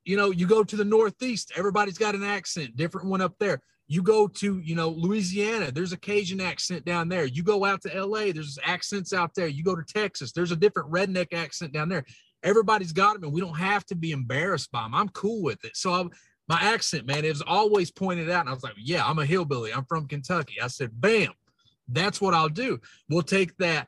you 0.05 0.17
know, 0.17 0.31
you 0.31 0.47
go 0.47 0.65
to 0.65 0.77
the 0.77 0.85
Northeast, 0.85 1.53
everybody's 1.57 1.99
got 1.99 2.15
an 2.15 2.25
accent, 2.25 2.77
different 2.77 3.09
one 3.09 3.21
up 3.21 3.35
there. 3.39 3.61
You 3.87 4.03
go 4.03 4.29
to, 4.29 4.59
you 4.59 4.75
know, 4.75 4.91
Louisiana, 4.91 5.71
there's 5.71 5.93
a 5.93 5.97
Cajun 5.97 6.41
accent 6.41 6.85
down 6.85 7.09
there. 7.09 7.25
You 7.25 7.43
go 7.43 7.65
out 7.65 7.81
to 7.83 8.05
LA, 8.05 8.33
there's 8.33 8.59
accents 8.63 9.13
out 9.13 9.35
there. 9.35 9.49
You 9.49 9.65
go 9.65 9.75
to 9.75 9.83
Texas, 9.83 10.33
there's 10.33 10.53
a 10.53 10.57
different 10.57 10.91
redneck 10.91 11.33
accent 11.33 11.73
down 11.73 11.89
there. 11.89 12.05
Everybody's 12.43 12.93
got 12.93 13.15
them, 13.15 13.25
and 13.25 13.33
we 13.33 13.41
don't 13.41 13.59
have 13.59 13.85
to 13.87 13.97
be 13.97 14.13
embarrassed 14.13 14.71
by 14.71 14.83
them. 14.83 14.95
I'm 14.95 15.09
cool 15.09 15.43
with 15.43 15.65
it. 15.65 15.77
So 15.77 15.93
I'm, 15.93 16.11
my 16.49 16.59
accent, 16.61 17.07
man, 17.07 17.25
it 17.25 17.31
was 17.31 17.43
always 17.43 17.91
pointed 17.91 18.31
out. 18.31 18.41
And 18.41 18.49
I 18.49 18.53
was 18.53 18.63
like, 18.63 18.75
yeah, 18.79 19.05
I'm 19.05 19.19
a 19.19 19.27
hillbilly. 19.27 19.73
I'm 19.73 19.85
from 19.85 20.09
Kentucky. 20.09 20.61
I 20.63 20.69
said, 20.69 20.91
bam, 20.93 21.33
that's 21.89 22.21
what 22.21 22.35
I'll 22.35 22.49
do. 22.49 22.81
We'll 23.09 23.23
take 23.23 23.57
that. 23.59 23.87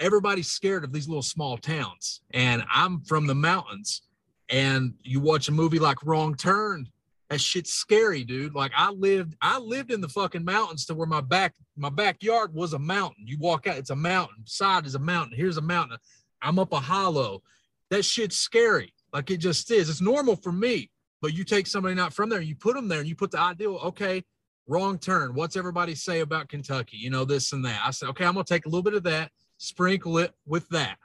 Everybody's 0.00 0.48
scared 0.48 0.82
of 0.82 0.92
these 0.92 1.06
little 1.08 1.22
small 1.22 1.58
towns, 1.58 2.22
and 2.32 2.64
I'm 2.72 3.02
from 3.02 3.26
the 3.26 3.34
mountains. 3.34 4.02
And 4.48 4.94
you 5.02 5.20
watch 5.20 5.48
a 5.48 5.52
movie 5.52 5.78
like 5.78 6.04
Wrong 6.04 6.34
Turn, 6.34 6.88
That 7.28 7.40
shit's 7.40 7.72
scary, 7.72 8.24
dude. 8.24 8.56
Like 8.56 8.72
I 8.76 8.90
lived, 8.90 9.36
I 9.40 9.58
lived 9.58 9.92
in 9.92 10.00
the 10.00 10.08
fucking 10.08 10.44
mountains 10.44 10.84
to 10.86 10.94
where 10.94 11.06
my 11.06 11.20
back, 11.20 11.54
my 11.76 11.90
backyard 11.90 12.52
was 12.52 12.72
a 12.72 12.78
mountain. 12.78 13.28
You 13.28 13.38
walk 13.38 13.68
out, 13.68 13.78
it's 13.78 13.90
a 13.90 13.96
mountain. 13.96 14.44
Side 14.46 14.84
is 14.84 14.96
a 14.96 14.98
mountain. 14.98 15.36
Here's 15.36 15.56
a 15.56 15.62
mountain. 15.62 15.98
I'm 16.42 16.58
up 16.58 16.72
a 16.72 16.80
hollow. 16.80 17.42
That 17.90 18.04
shit's 18.04 18.36
scary. 18.36 18.92
Like 19.12 19.30
it 19.30 19.36
just 19.36 19.70
is. 19.70 19.88
It's 19.88 20.00
normal 20.00 20.34
for 20.34 20.50
me. 20.50 20.90
But 21.22 21.34
you 21.34 21.44
take 21.44 21.66
somebody 21.66 21.94
not 21.94 22.14
from 22.14 22.30
there, 22.30 22.40
you 22.40 22.56
put 22.56 22.74
them 22.74 22.88
there, 22.88 23.00
and 23.00 23.08
you 23.08 23.14
put 23.14 23.30
the 23.30 23.38
ideal. 23.38 23.76
Okay, 23.76 24.24
wrong 24.66 24.98
turn. 24.98 25.34
What's 25.34 25.56
everybody 25.56 25.94
say 25.94 26.20
about 26.20 26.48
Kentucky? 26.48 26.96
You 26.96 27.10
know 27.10 27.24
this 27.24 27.52
and 27.52 27.64
that. 27.64 27.80
I 27.84 27.90
said, 27.90 28.08
okay, 28.10 28.24
I'm 28.24 28.34
gonna 28.34 28.44
take 28.44 28.66
a 28.66 28.68
little 28.68 28.82
bit 28.82 28.94
of 28.94 29.02
that, 29.04 29.30
sprinkle 29.60 30.16
it 30.16 30.32
with 30.46 30.66
that, 30.70 30.96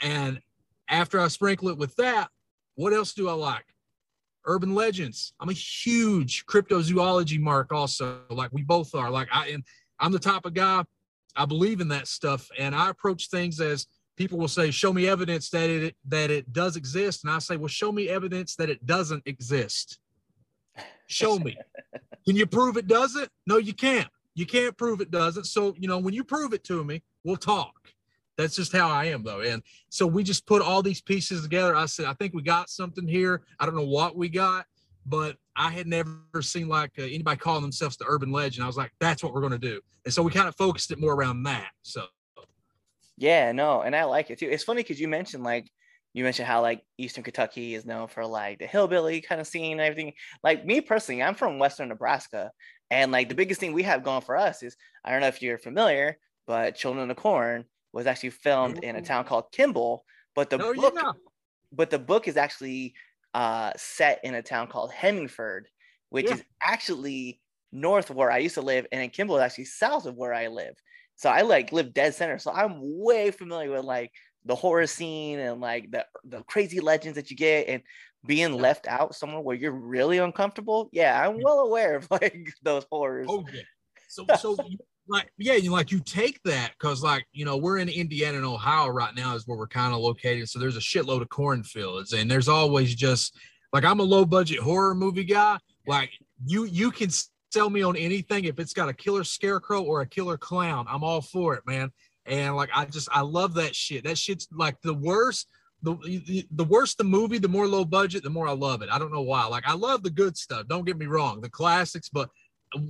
and 0.00 0.40
after 0.88 1.20
I 1.20 1.28
sprinkle 1.28 1.68
it 1.68 1.76
with 1.76 1.96
that, 1.96 2.28
what 2.76 2.92
else 2.92 3.12
do 3.12 3.28
I 3.28 3.32
like? 3.32 3.64
Urban 4.46 4.74
legends. 4.74 5.32
I'm 5.40 5.48
a 5.48 5.54
huge 5.54 6.46
cryptozoology 6.46 7.40
mark, 7.40 7.72
also. 7.72 8.20
Like 8.30 8.52
we 8.52 8.62
both 8.62 8.94
are. 8.94 9.10
Like 9.10 9.28
I 9.32 9.48
and 9.48 9.64
I'm 9.98 10.12
the 10.12 10.18
type 10.18 10.44
of 10.46 10.54
guy. 10.54 10.84
I 11.36 11.46
believe 11.46 11.80
in 11.80 11.88
that 11.88 12.06
stuff, 12.06 12.48
and 12.58 12.74
I 12.74 12.90
approach 12.90 13.28
things 13.28 13.60
as 13.60 13.86
people 14.16 14.38
will 14.38 14.48
say, 14.48 14.70
"Show 14.70 14.92
me 14.92 15.08
evidence 15.08 15.50
that 15.50 15.68
it 15.68 15.96
that 16.08 16.30
it 16.30 16.52
does 16.52 16.76
exist," 16.76 17.24
and 17.24 17.32
I 17.32 17.38
say, 17.38 17.56
"Well, 17.56 17.68
show 17.68 17.90
me 17.90 18.08
evidence 18.08 18.54
that 18.56 18.70
it 18.70 18.86
doesn't 18.86 19.24
exist. 19.26 19.98
Show 21.06 21.38
me. 21.38 21.56
Can 22.26 22.36
you 22.36 22.46
prove 22.46 22.76
it 22.76 22.86
doesn't? 22.86 23.28
No, 23.46 23.58
you 23.58 23.74
can't. 23.74 24.08
You 24.34 24.46
can't 24.46 24.76
prove 24.76 25.00
it 25.00 25.10
doesn't. 25.10 25.44
So 25.44 25.74
you 25.78 25.88
know, 25.88 25.98
when 25.98 26.14
you 26.14 26.24
prove 26.24 26.52
it 26.52 26.64
to 26.64 26.84
me, 26.84 27.02
we'll 27.24 27.36
talk. 27.36 27.74
That's 28.36 28.56
just 28.56 28.72
how 28.72 28.88
I 28.88 29.06
am, 29.06 29.22
though. 29.22 29.40
And 29.40 29.62
so 29.90 30.06
we 30.06 30.24
just 30.24 30.46
put 30.46 30.60
all 30.60 30.82
these 30.82 31.00
pieces 31.00 31.42
together. 31.42 31.76
I 31.76 31.86
said, 31.86 32.06
I 32.06 32.14
think 32.14 32.34
we 32.34 32.42
got 32.42 32.68
something 32.68 33.06
here. 33.06 33.42
I 33.60 33.66
don't 33.66 33.76
know 33.76 33.86
what 33.86 34.16
we 34.16 34.28
got, 34.28 34.66
but 35.06 35.36
I 35.56 35.70
had 35.70 35.86
never 35.86 36.18
seen 36.40 36.68
like 36.68 36.92
uh, 36.98 37.02
anybody 37.02 37.36
calling 37.36 37.62
themselves 37.62 37.96
the 37.96 38.06
urban 38.08 38.32
legend. 38.32 38.64
I 38.64 38.66
was 38.66 38.76
like, 38.76 38.92
that's 38.98 39.22
what 39.22 39.32
we're 39.32 39.40
going 39.40 39.52
to 39.52 39.58
do. 39.58 39.80
And 40.04 40.12
so 40.12 40.22
we 40.22 40.32
kind 40.32 40.48
of 40.48 40.56
focused 40.56 40.90
it 40.90 40.98
more 40.98 41.14
around 41.14 41.44
that. 41.44 41.70
So 41.82 42.06
Yeah, 43.16 43.52
no, 43.52 43.82
and 43.82 43.94
I 43.94 44.04
like 44.04 44.30
it 44.30 44.38
too. 44.38 44.48
It's 44.50 44.64
funny 44.64 44.82
because 44.82 45.00
you 45.00 45.08
mentioned 45.08 45.44
like 45.44 45.70
you 46.12 46.22
mentioned 46.22 46.46
how 46.46 46.62
like 46.62 46.82
Eastern 46.96 47.24
Kentucky 47.24 47.74
is 47.74 47.84
known 47.84 48.06
for 48.06 48.24
like 48.24 48.60
the 48.60 48.66
hillbilly 48.66 49.20
kind 49.20 49.40
of 49.40 49.46
scene 49.46 49.72
and 49.72 49.80
everything. 49.80 50.12
Like 50.42 50.64
me 50.64 50.80
personally, 50.80 51.22
I'm 51.22 51.34
from 51.34 51.58
Western 51.58 51.88
Nebraska, 51.88 52.50
and 52.90 53.12
like 53.12 53.28
the 53.28 53.34
biggest 53.34 53.60
thing 53.60 53.72
we 53.72 53.82
have 53.84 54.02
going 54.04 54.22
for 54.22 54.36
us 54.36 54.62
is 54.62 54.76
I 55.04 55.10
don't 55.10 55.20
know 55.20 55.28
if 55.28 55.42
you're 55.42 55.58
familiar, 55.58 56.18
but 56.46 56.76
Children 56.76 57.02
of 57.10 57.16
the 57.16 57.20
Corn 57.20 57.66
was 57.92 58.06
actually 58.06 58.30
filmed 58.30 58.78
in 58.78 58.96
a 58.96 59.02
town 59.02 59.24
called 59.24 59.52
Kimball, 59.52 60.04
but 60.34 60.50
the 60.50 60.58
no, 60.58 60.72
book, 60.74 60.94
but 61.72 61.90
the 61.90 61.98
book 61.98 62.28
is 62.28 62.36
actually 62.36 62.94
uh, 63.34 63.72
set 63.76 64.20
in 64.24 64.34
a 64.34 64.42
town 64.42 64.68
called 64.68 64.92
Hemingford, 64.92 65.68
which 66.10 66.30
Yeah. 66.30 66.36
is 66.36 66.44
actually 66.62 67.40
north 67.72 68.10
where 68.10 68.30
I 68.30 68.38
used 68.38 68.54
to 68.54 68.62
live, 68.62 68.86
and 68.92 69.02
in 69.02 69.10
Kimball 69.10 69.36
is 69.36 69.42
actually 69.42 69.64
south 69.66 70.06
of 70.06 70.16
where 70.16 70.34
I 70.34 70.48
live. 70.48 70.76
So 71.16 71.30
I 71.30 71.42
like 71.42 71.72
live 71.72 71.94
dead 71.94 72.14
center. 72.14 72.38
So 72.38 72.52
I'm 72.52 72.78
way 72.80 73.30
familiar 73.30 73.70
with 73.70 73.84
like 73.84 74.12
the 74.44 74.54
horror 74.54 74.86
scene 74.86 75.38
and 75.38 75.60
like 75.60 75.90
the 75.90 76.06
the 76.24 76.42
crazy 76.44 76.80
legends 76.80 77.16
that 77.16 77.30
you 77.30 77.36
get 77.36 77.68
and 77.68 77.82
being 78.26 78.54
left 78.54 78.86
out 78.86 79.14
somewhere 79.14 79.40
where 79.40 79.56
you're 79.56 79.72
really 79.72 80.18
uncomfortable. 80.18 80.88
Yeah, 80.92 81.20
I'm 81.20 81.34
mm-hmm. 81.34 81.44
well 81.44 81.60
aware 81.60 81.96
of 81.96 82.08
like 82.10 82.48
those 82.62 82.86
horrors. 82.90 83.26
Oh 83.28 83.44
yeah. 83.52 83.62
So 84.08 84.26
so 84.38 84.56
you- 84.66 84.78
like 85.06 85.30
yeah, 85.36 85.54
you 85.54 85.70
like 85.70 85.92
you 85.92 86.00
take 86.00 86.42
that 86.44 86.72
because 86.78 87.02
like 87.02 87.26
you 87.32 87.44
know 87.44 87.58
we're 87.58 87.78
in 87.78 87.88
Indiana 87.88 88.38
and 88.38 88.46
Ohio 88.46 88.88
right 88.88 89.14
now 89.14 89.34
is 89.34 89.46
where 89.46 89.58
we're 89.58 89.66
kind 89.66 89.92
of 89.92 90.00
located. 90.00 90.48
So 90.48 90.58
there's 90.58 90.76
a 90.78 90.80
shitload 90.80 91.20
of 91.20 91.28
cornfields, 91.28 92.14
and 92.14 92.30
there's 92.30 92.48
always 92.48 92.94
just 92.94 93.36
like 93.72 93.84
I'm 93.84 94.00
a 94.00 94.04
low 94.04 94.24
budget 94.24 94.60
horror 94.60 94.94
movie 94.94 95.24
guy. 95.24 95.58
Like 95.86 96.10
you 96.46 96.64
you 96.64 96.90
can 96.90 97.10
sell 97.52 97.68
me 97.68 97.82
on 97.82 97.96
anything 97.96 98.44
if 98.44 98.58
it's 98.58 98.72
got 98.72 98.88
a 98.88 98.94
killer 98.94 99.24
scarecrow 99.24 99.82
or 99.82 100.00
a 100.00 100.06
killer 100.06 100.38
clown. 100.38 100.86
I'm 100.88 101.04
all 101.04 101.20
for 101.20 101.54
it, 101.54 101.66
man. 101.66 101.92
And 102.26 102.56
like 102.56 102.70
I 102.74 102.86
just 102.86 103.08
I 103.12 103.20
love 103.20 103.54
that 103.54 103.76
shit. 103.76 104.04
That 104.04 104.16
shit's 104.16 104.48
like 104.52 104.80
the 104.82 104.94
worst. 104.94 105.48
The, 105.84 105.96
the 106.26 106.46
the 106.50 106.64
worse 106.64 106.94
the 106.94 107.04
movie, 107.04 107.38
the 107.38 107.48
more 107.48 107.68
low 107.68 107.84
budget, 107.84 108.22
the 108.22 108.30
more 108.30 108.48
I 108.48 108.52
love 108.52 108.82
it. 108.82 108.88
I 108.90 108.98
don't 108.98 109.12
know 109.12 109.22
why. 109.22 109.44
Like 109.46 109.64
I 109.66 109.74
love 109.74 110.02
the 110.02 110.10
good 110.10 110.36
stuff. 110.36 110.66
Don't 110.68 110.86
get 110.86 110.98
me 110.98 111.06
wrong, 111.06 111.40
the 111.40 111.50
classics. 111.50 112.08
But 112.08 112.30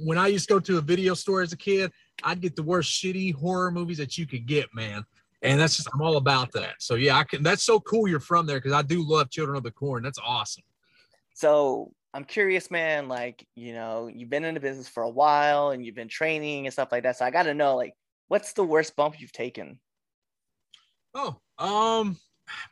when 0.04 0.16
I 0.16 0.28
used 0.28 0.48
to 0.48 0.54
go 0.54 0.60
to 0.60 0.78
a 0.78 0.80
video 0.80 1.14
store 1.14 1.42
as 1.42 1.52
a 1.52 1.56
kid, 1.56 1.90
I'd 2.22 2.40
get 2.40 2.56
the 2.56 2.62
worst 2.62 2.90
shitty 2.92 3.34
horror 3.34 3.70
movies 3.70 3.98
that 3.98 4.16
you 4.16 4.26
could 4.26 4.46
get, 4.46 4.66
man. 4.74 5.04
And 5.42 5.60
that's 5.60 5.76
just 5.76 5.88
I'm 5.92 6.00
all 6.00 6.16
about 6.16 6.52
that. 6.52 6.76
So 6.78 6.94
yeah, 6.94 7.18
I 7.18 7.24
can. 7.24 7.42
That's 7.42 7.64
so 7.64 7.80
cool 7.80 8.08
you're 8.08 8.20
from 8.20 8.46
there 8.46 8.58
because 8.58 8.72
I 8.72 8.82
do 8.82 9.06
love 9.06 9.30
Children 9.30 9.56
of 9.56 9.62
the 9.62 9.70
Corn. 9.70 10.02
That's 10.02 10.18
awesome. 10.24 10.64
So 11.34 11.92
I'm 12.14 12.24
curious, 12.24 12.70
man. 12.70 13.08
Like, 13.08 13.44
you 13.56 13.74
know, 13.74 14.06
you've 14.06 14.30
been 14.30 14.44
in 14.44 14.54
the 14.54 14.60
business 14.60 14.88
for 14.88 15.02
a 15.02 15.10
while 15.10 15.70
and 15.70 15.84
you've 15.84 15.96
been 15.96 16.08
training 16.08 16.66
and 16.66 16.72
stuff 16.72 16.92
like 16.92 17.02
that. 17.02 17.18
So 17.18 17.24
I 17.24 17.32
got 17.32 17.42
to 17.42 17.54
know, 17.54 17.76
like, 17.76 17.94
what's 18.28 18.52
the 18.52 18.64
worst 18.64 18.94
bump 18.94 19.20
you've 19.20 19.32
taken? 19.32 19.80
Oh, 21.12 21.36
um, 21.58 22.16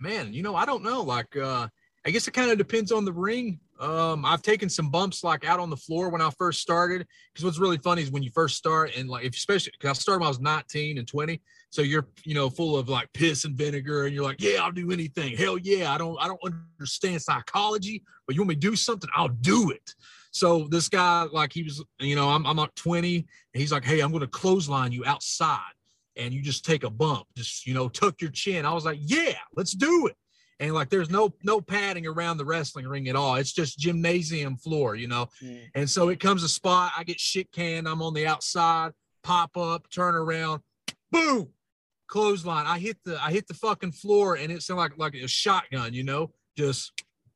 man, 0.00 0.33
you 0.33 0.43
know, 0.43 0.55
I 0.55 0.64
don't 0.64 0.83
know. 0.83 1.02
Like, 1.02 1.37
uh, 1.37 1.69
I 2.05 2.11
guess 2.11 2.26
it 2.26 2.33
kind 2.33 2.50
of 2.50 2.59
depends 2.59 2.91
on 2.93 3.05
the 3.05 3.12
ring. 3.12 3.61
Um, 3.79 4.25
I've 4.25 4.43
taken 4.43 4.69
some 4.69 4.91
bumps 4.91 5.25
like 5.25 5.45
out 5.45 5.61
on 5.61 5.71
the 5.71 5.76
floor 5.76 6.09
when 6.09 6.21
I 6.21 6.31
first 6.31 6.61
started. 6.61 7.07
Because 7.33 7.45
what's 7.45 7.59
really 7.59 7.79
funny 7.79 8.02
is 8.02 8.11
when 8.11 8.23
you 8.23 8.31
first 8.31 8.57
start, 8.57 8.97
and 8.97 9.09
like, 9.09 9.25
if 9.25 9.35
especially 9.35 9.73
because 9.73 9.99
I 9.99 10.00
started 10.00 10.21
when 10.21 10.26
I 10.26 10.31
was 10.31 10.41
19 10.41 10.99
and 10.99 11.07
20, 11.07 11.41
so 11.71 11.83
you're, 11.83 12.07
you 12.25 12.35
know, 12.35 12.50
full 12.50 12.76
of 12.76 12.88
like 12.88 13.12
piss 13.12 13.45
and 13.45 13.57
vinegar, 13.57 14.07
and 14.07 14.14
you're 14.14 14.25
like, 14.25 14.41
yeah, 14.41 14.62
I'll 14.62 14.73
do 14.73 14.91
anything. 14.91 15.37
Hell 15.37 15.59
yeah, 15.59 15.93
I 15.93 15.99
don't, 15.99 16.17
I 16.21 16.29
don't 16.29 16.41
understand 16.79 17.23
psychology, 17.23 18.02
but 18.26 18.37
you 18.37 18.43
want 18.43 18.50
me 18.50 18.55
to 18.57 18.61
do 18.61 18.76
something, 18.76 19.11
I'll 19.17 19.29
do 19.29 19.71
it. 19.71 19.95
So 20.33 20.67
this 20.71 20.88
guy, 20.88 21.25
like, 21.33 21.52
he 21.52 21.62
was, 21.62 21.85
you 22.00 22.17
know, 22.17 22.31
I'm, 22.31 22.47
I'm 22.47 22.57
like 22.57 22.75
20, 22.75 23.17
and 23.17 23.26
he's 23.61 23.73
like, 23.73 23.85
hey, 23.85 24.00
I'm 24.00 24.11
going 24.11 24.23
to 24.23 24.26
clothesline 24.26 24.93
you 24.93 25.05
outside 25.07 25.61
and 26.16 26.33
you 26.33 26.42
just 26.42 26.64
take 26.64 26.85
a 26.85 26.90
bump, 26.90 27.26
just 27.37 27.66
you 27.66 27.75
know, 27.75 27.88
tuck 27.88 28.21
your 28.21 28.31
chin. 28.31 28.66
I 28.66 28.73
was 28.73 28.85
like, 28.85 28.99
yeah, 29.00 29.37
let's 29.57 29.73
do 29.73 30.07
it. 30.07 30.16
And 30.61 30.75
like, 30.75 30.90
there's 30.90 31.11
no 31.11 31.35
no 31.42 31.61
padding 31.61 32.07
around 32.07 32.37
the 32.37 32.45
wrestling 32.45 32.87
ring 32.87 33.09
at 33.09 33.16
all. 33.16 33.35
It's 33.37 33.52
just 33.52 33.78
gymnasium 33.78 34.57
floor, 34.57 34.95
you 34.95 35.09
know. 35.09 35.28
And 35.75 35.88
so 35.90 36.09
it 36.09 36.21
comes 36.21 36.42
a 36.45 36.49
spot, 36.49 36.92
I 36.97 37.04
get 37.04 37.19
shit 37.19 37.50
canned. 37.52 37.88
I'm 37.88 38.02
on 38.02 38.14
the 38.14 38.26
outside, 38.26 38.92
pop 39.25 39.57
up, 39.57 39.90
turn 39.90 40.14
around, 40.14 40.62
boom, 41.11 41.49
clothesline. 42.07 42.66
I 42.66 42.78
hit 42.78 42.99
the 43.04 43.21
I 43.21 43.33
hit 43.33 43.49
the 43.49 43.54
fucking 43.54 43.92
floor, 43.92 44.37
and 44.37 44.52
it 44.52 44.62
sounded 44.62 44.83
like 44.83 44.99
like 44.99 45.14
a 45.14 45.26
shotgun, 45.26 45.95
you 45.95 46.04
know, 46.04 46.31
just 46.57 46.92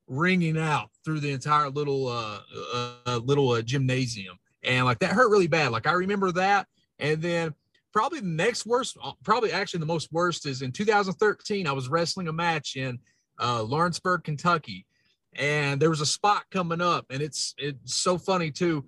ringing 0.06 0.56
out 0.56 0.90
through 1.04 1.18
the 1.18 1.32
entire 1.32 1.68
little 1.68 2.08
uh, 2.08 2.40
uh 2.54 2.92
uh, 3.06 3.16
little 3.16 3.50
uh, 3.50 3.62
gymnasium, 3.62 4.36
and 4.62 4.84
like 4.84 4.98
that 5.00 5.12
hurt 5.12 5.30
really 5.30 5.48
bad. 5.48 5.72
Like 5.72 5.86
I 5.86 5.92
remember 5.92 6.30
that, 6.32 6.68
and 6.98 7.20
then 7.20 7.54
probably 7.96 8.20
the 8.20 8.26
next 8.26 8.66
worst, 8.66 8.98
uh, 9.02 9.12
probably 9.24 9.52
actually 9.52 9.80
the 9.80 9.86
most 9.86 10.12
worst 10.12 10.44
is 10.44 10.60
in 10.60 10.70
2013. 10.70 11.66
I 11.66 11.72
was 11.72 11.88
wrestling 11.88 12.28
a 12.28 12.32
match 12.32 12.76
in 12.76 12.98
uh, 13.40 13.62
Lawrenceburg, 13.62 14.22
Kentucky, 14.22 14.84
and 15.32 15.80
there 15.80 15.88
was 15.88 16.02
a 16.02 16.06
spot 16.06 16.44
coming 16.50 16.82
up, 16.82 17.06
and 17.08 17.22
it's 17.22 17.54
it's 17.56 17.94
so 17.94 18.18
funny 18.18 18.50
too. 18.50 18.84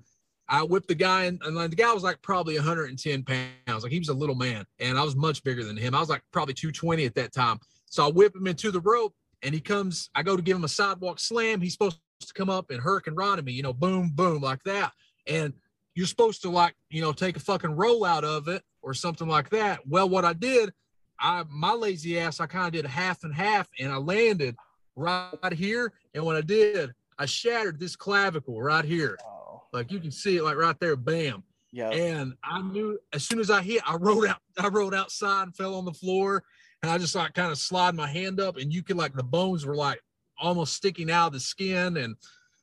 I 0.47 0.63
whipped 0.63 0.89
the 0.89 0.95
guy, 0.95 1.25
and, 1.25 1.41
and 1.43 1.57
the 1.57 1.75
guy 1.75 1.91
was 1.95 2.03
like 2.03 2.21
probably 2.21 2.57
110 2.57 3.23
pounds. 3.23 3.83
Like 3.83 3.93
he 3.93 3.99
was 3.99 4.11
a 4.11 4.15
little 4.15 4.35
man, 4.35 4.67
and 4.79 4.99
I 4.99 5.05
was 5.05 5.17
much 5.17 5.43
bigger 5.43 5.65
than 5.65 5.79
him. 5.79 5.95
I 5.95 6.01
was 6.01 6.11
like 6.11 6.21
probably 6.31 6.53
220 6.53 7.07
at 7.07 7.15
that 7.15 7.33
time. 7.33 7.61
So 7.87 8.07
I 8.07 8.11
whip 8.11 8.37
him 8.37 8.47
into 8.47 8.71
the 8.71 8.81
rope, 8.81 9.15
and 9.43 9.55
he 9.55 9.61
comes. 9.63 10.11
I 10.15 10.23
go 10.23 10.37
to 10.37 10.43
give 10.43 10.59
him 10.59 10.65
a 10.65 10.69
sidewalk 10.69 11.19
slam. 11.19 11.63
He's 11.63 11.73
supposed 11.73 11.99
to 12.21 12.35
come 12.35 12.51
up 12.51 12.69
and 12.69 12.83
hurricanrana 12.83 13.43
me, 13.43 13.53
you 13.53 13.63
know, 13.63 13.73
boom, 13.73 14.11
boom, 14.15 14.43
like 14.43 14.63
that. 14.65 14.93
And 15.27 15.55
you're 15.95 16.07
supposed 16.07 16.43
to 16.43 16.51
like, 16.51 16.75
you 16.91 17.01
know, 17.01 17.13
take 17.13 17.39
a 17.39 17.41
fucking 17.41 17.73
roll 17.73 18.05
out 18.05 18.25
of 18.25 18.49
it 18.49 18.63
or 18.89 18.95
something 18.95 19.29
like 19.29 19.51
that. 19.51 19.87
Well, 19.87 20.09
what 20.09 20.25
I 20.25 20.33
did, 20.33 20.73
I 21.21 21.45
my 21.51 21.73
lazy 21.73 22.19
ass, 22.19 22.41
I 22.41 22.47
kind 22.47 22.67
of 22.67 22.73
did 22.73 22.87
a 22.87 22.89
half 22.89 23.23
and 23.25 23.35
half, 23.35 23.69
and 23.79 23.93
I 23.93 23.97
landed 23.97 24.57
right 24.97 25.53
here. 25.53 25.93
And 26.15 26.25
when 26.25 26.37
I 26.37 26.41
did, 26.41 26.95
I 27.19 27.27
shattered 27.27 27.79
this 27.79 27.97
clavicle 27.97 28.61
right 28.63 28.85
here. 28.85 29.19
Oh, 29.25 29.63
Like 29.73 29.93
you 29.93 30.01
can 30.01 30.11
see 30.11 30.37
it, 30.39 30.43
like 30.43 30.57
right 30.57 30.79
there, 30.81 30.97
bam. 30.97 31.43
yeah. 31.71 31.91
And 31.91 32.33
I 32.43 32.63
knew 32.63 32.99
as 33.13 33.25
soon 33.25 33.41
as 33.41 33.51
I 33.51 33.61
hit, 33.63 33.83
I 33.87 33.97
rode 33.97 34.27
out, 34.27 34.39
I 34.59 34.69
rode 34.69 34.95
outside 34.95 35.43
and 35.43 35.55
fell 35.57 35.75
on 35.75 35.85
the 35.85 35.93
floor. 35.93 36.43
And 36.83 36.91
I 36.91 36.97
just 36.97 37.15
like 37.15 37.35
kind 37.35 37.51
of 37.53 37.59
slide 37.59 37.95
my 37.95 38.07
hand 38.09 38.41
up, 38.41 38.57
and 38.57 38.73
you 38.73 38.83
could 38.83 38.97
like 38.97 39.13
the 39.15 39.23
bones 39.23 39.67
were 39.67 39.75
like 39.77 40.01
almost 40.41 40.75
sticking 40.75 41.11
out 41.11 41.27
of 41.29 41.33
the 41.35 41.41
skin. 41.41 41.97
And 41.99 42.15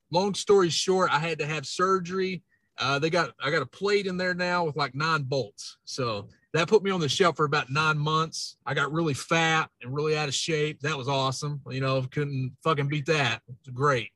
long 0.10 0.34
story 0.34 0.70
short, 0.70 1.12
I 1.12 1.20
had 1.20 1.38
to 1.40 1.46
have 1.46 1.68
surgery. 1.68 2.42
Uh, 2.78 3.00
they 3.00 3.10
got 3.10 3.32
I 3.42 3.52
got 3.52 3.62
a 3.62 3.66
plate 3.66 4.06
in 4.06 4.18
there 4.18 4.34
now 4.34 4.66
with 4.66 4.76
like 4.76 4.96
nine 4.96 5.24
bolts. 5.24 5.78
So 5.86 6.28
that 6.54 6.68
put 6.68 6.84
me 6.84 6.92
on 6.92 7.00
the 7.00 7.10
shelf 7.10 7.38
for 7.38 7.46
about 7.46 7.70
nine 7.70 7.98
months. 7.98 8.58
I 8.66 8.74
got 8.74 8.92
really 8.92 9.14
fat 9.14 9.70
and 9.82 9.94
really 9.94 10.18
out 10.18 10.28
of 10.28 10.34
shape. 10.34 10.82
That 10.82 10.98
was 10.98 11.08
awesome. 11.08 11.62
You 11.70 11.82
know, 11.82 12.02
couldn't 12.12 12.56
fucking 12.64 12.88
beat 12.88 13.06
that. 13.08 13.42
It's 13.48 13.70
great. 13.70 14.12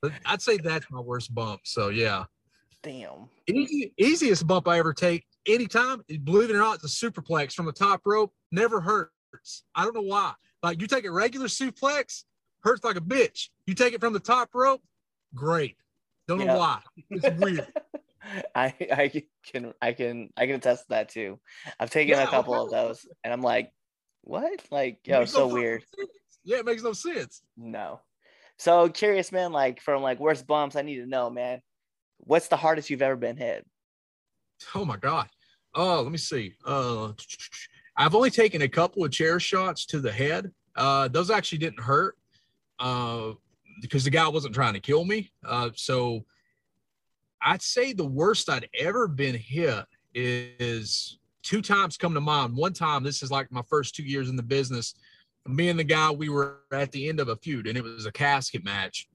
But 0.00 0.12
I'd 0.26 0.42
say 0.42 0.56
that's 0.56 0.90
my 0.90 1.00
worst 1.00 1.34
bump. 1.34 1.60
So 1.64 1.88
yeah. 1.88 2.24
Damn. 2.82 3.28
Easy, 3.46 3.92
easiest 3.96 4.44
bump 4.46 4.66
I 4.66 4.80
ever 4.80 4.92
take 4.92 5.24
anytime, 5.46 6.02
believe 6.24 6.50
it 6.50 6.56
or 6.56 6.58
not, 6.58 6.82
it's 6.82 7.02
a 7.02 7.10
superplex 7.10 7.54
from 7.54 7.66
the 7.66 7.72
top 7.72 8.02
rope. 8.04 8.32
Never 8.50 8.80
hurts. 8.80 9.64
I 9.74 9.84
don't 9.84 9.94
know 9.94 10.02
why. 10.02 10.32
Like 10.62 10.80
you 10.80 10.86
take 10.86 11.04
a 11.04 11.10
regular 11.10 11.46
suplex, 11.46 12.24
hurts 12.60 12.84
like 12.84 12.96
a 12.96 13.00
bitch. 13.00 13.48
You 13.66 13.74
take 13.74 13.94
it 13.94 14.00
from 14.00 14.12
the 14.12 14.20
top 14.20 14.50
rope, 14.54 14.82
great. 15.34 15.76
Don't 16.28 16.40
Yeah. 16.40 16.52
know 16.52 16.58
why. 16.58 16.80
It's 17.10 17.28
weird. 17.40 17.66
I 18.54 18.74
I 18.92 19.24
can 19.44 19.74
I 19.82 19.92
can 19.92 20.30
I 20.36 20.46
can 20.46 20.54
attest 20.56 20.84
to 20.84 20.88
that 20.90 21.08
too. 21.08 21.40
I've 21.80 21.90
taken 21.90 22.12
Yeah, 22.14 22.22
a 22.22 22.28
couple 22.28 22.62
of 22.62 22.70
those, 22.70 23.04
and 23.24 23.32
I'm 23.32 23.42
like, 23.42 23.72
what? 24.22 24.64
Like, 24.70 25.00
yo, 25.06 25.20
Makes 25.20 25.32
no 25.34 25.48
so 25.48 25.54
weird. 25.54 25.84
sense. 25.98 26.10
Yeah, 26.44 26.58
it 26.58 26.66
makes 26.66 26.82
no 26.82 26.92
sense. 26.92 27.42
No. 27.56 28.00
So 28.58 28.88
curious, 28.88 29.32
man. 29.32 29.50
Like 29.52 29.80
from 29.80 30.02
like 30.02 30.20
worst 30.20 30.46
bumps, 30.46 30.76
I 30.76 30.82
need 30.82 30.96
to 30.98 31.06
know, 31.06 31.30
man. 31.30 31.62
What's 32.18 32.46
the 32.48 32.56
hardest 32.56 32.90
you've 32.90 33.02
ever 33.02 33.16
been 33.16 33.36
hit? 33.36 33.66
Oh 34.74 34.84
my 34.84 34.96
god. 34.96 35.28
Oh, 35.74 36.02
let 36.02 36.12
me 36.12 36.18
see. 36.18 36.54
Uh, 36.64 37.12
I've 37.96 38.14
only 38.14 38.30
taken 38.30 38.62
a 38.62 38.68
couple 38.68 39.04
of 39.04 39.10
chair 39.10 39.40
shots 39.40 39.84
to 39.86 40.00
the 40.00 40.12
head. 40.12 40.52
Uh, 40.76 41.08
those 41.08 41.30
actually 41.30 41.58
didn't 41.58 41.80
hurt. 41.80 42.16
Uh, 42.78 43.32
because 43.82 44.04
the 44.04 44.10
guy 44.10 44.28
wasn't 44.28 44.54
trying 44.54 44.74
to 44.74 44.80
kill 44.80 45.04
me. 45.04 45.30
Uh, 45.46 45.70
so 45.74 46.24
I'd 47.42 47.60
say 47.60 47.92
the 47.92 48.06
worst 48.06 48.48
I'd 48.48 48.68
ever 48.78 49.08
been 49.08 49.34
hit 49.34 49.84
is 50.14 51.18
two 51.42 51.60
times 51.60 51.96
come 51.96 52.14
to 52.14 52.20
mind. 52.20 52.56
One 52.56 52.72
time, 52.72 53.02
this 53.02 53.22
is 53.22 53.30
like 53.30 53.50
my 53.50 53.62
first 53.68 53.94
two 53.94 54.04
years 54.04 54.30
in 54.30 54.36
the 54.36 54.42
business. 54.42 54.94
Me 55.46 55.68
and 55.68 55.78
the 55.78 55.84
guy, 55.84 56.10
we 56.10 56.28
were 56.28 56.60
at 56.72 56.92
the 56.92 57.08
end 57.08 57.18
of 57.18 57.28
a 57.28 57.36
feud, 57.36 57.66
and 57.66 57.76
it 57.76 57.82
was 57.82 58.06
a 58.06 58.12
casket 58.12 58.64
match. 58.64 59.08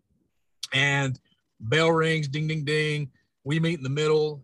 And 0.74 1.18
bell 1.62 1.90
rings, 1.90 2.28
ding, 2.28 2.48
ding, 2.48 2.66
ding. 2.66 3.10
We 3.46 3.62
meet 3.62 3.78
in 3.78 3.84
the 3.84 3.90
middle. 3.90 4.44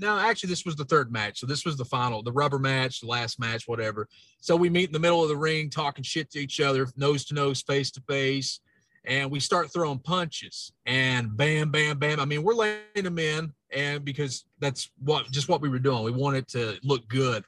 No, 0.00 0.18
actually, 0.18 0.48
this 0.48 0.64
was 0.64 0.74
the 0.74 0.84
third 0.84 1.12
match. 1.12 1.38
So 1.38 1.46
this 1.46 1.64
was 1.64 1.76
the 1.76 1.84
final, 1.84 2.24
the 2.24 2.32
rubber 2.32 2.58
match, 2.58 3.00
the 3.00 3.06
last 3.06 3.38
match, 3.38 3.68
whatever. 3.68 4.08
So 4.40 4.56
we 4.56 4.68
meet 4.68 4.88
in 4.88 4.92
the 4.92 4.98
middle 4.98 5.22
of 5.22 5.28
the 5.28 5.36
ring, 5.36 5.70
talking 5.70 6.02
shit 6.02 6.32
to 6.32 6.40
each 6.40 6.58
other, 6.60 6.88
nose 6.96 7.24
to 7.26 7.34
nose, 7.34 7.62
face 7.62 7.92
to 7.92 8.00
face 8.08 8.58
and 9.04 9.30
we 9.30 9.40
start 9.40 9.72
throwing 9.72 9.98
punches 9.98 10.72
and 10.86 11.36
bam 11.36 11.70
bam 11.70 11.98
bam. 11.98 12.20
I 12.20 12.24
mean 12.24 12.42
we're 12.42 12.54
laying 12.54 12.80
them 12.94 13.18
in 13.18 13.52
and 13.72 14.04
because 14.04 14.44
that's 14.58 14.90
what 14.98 15.30
just 15.30 15.48
what 15.48 15.60
we 15.60 15.68
were 15.68 15.78
doing. 15.78 16.04
We 16.04 16.12
wanted 16.12 16.48
to 16.48 16.78
look 16.82 17.06
good. 17.08 17.44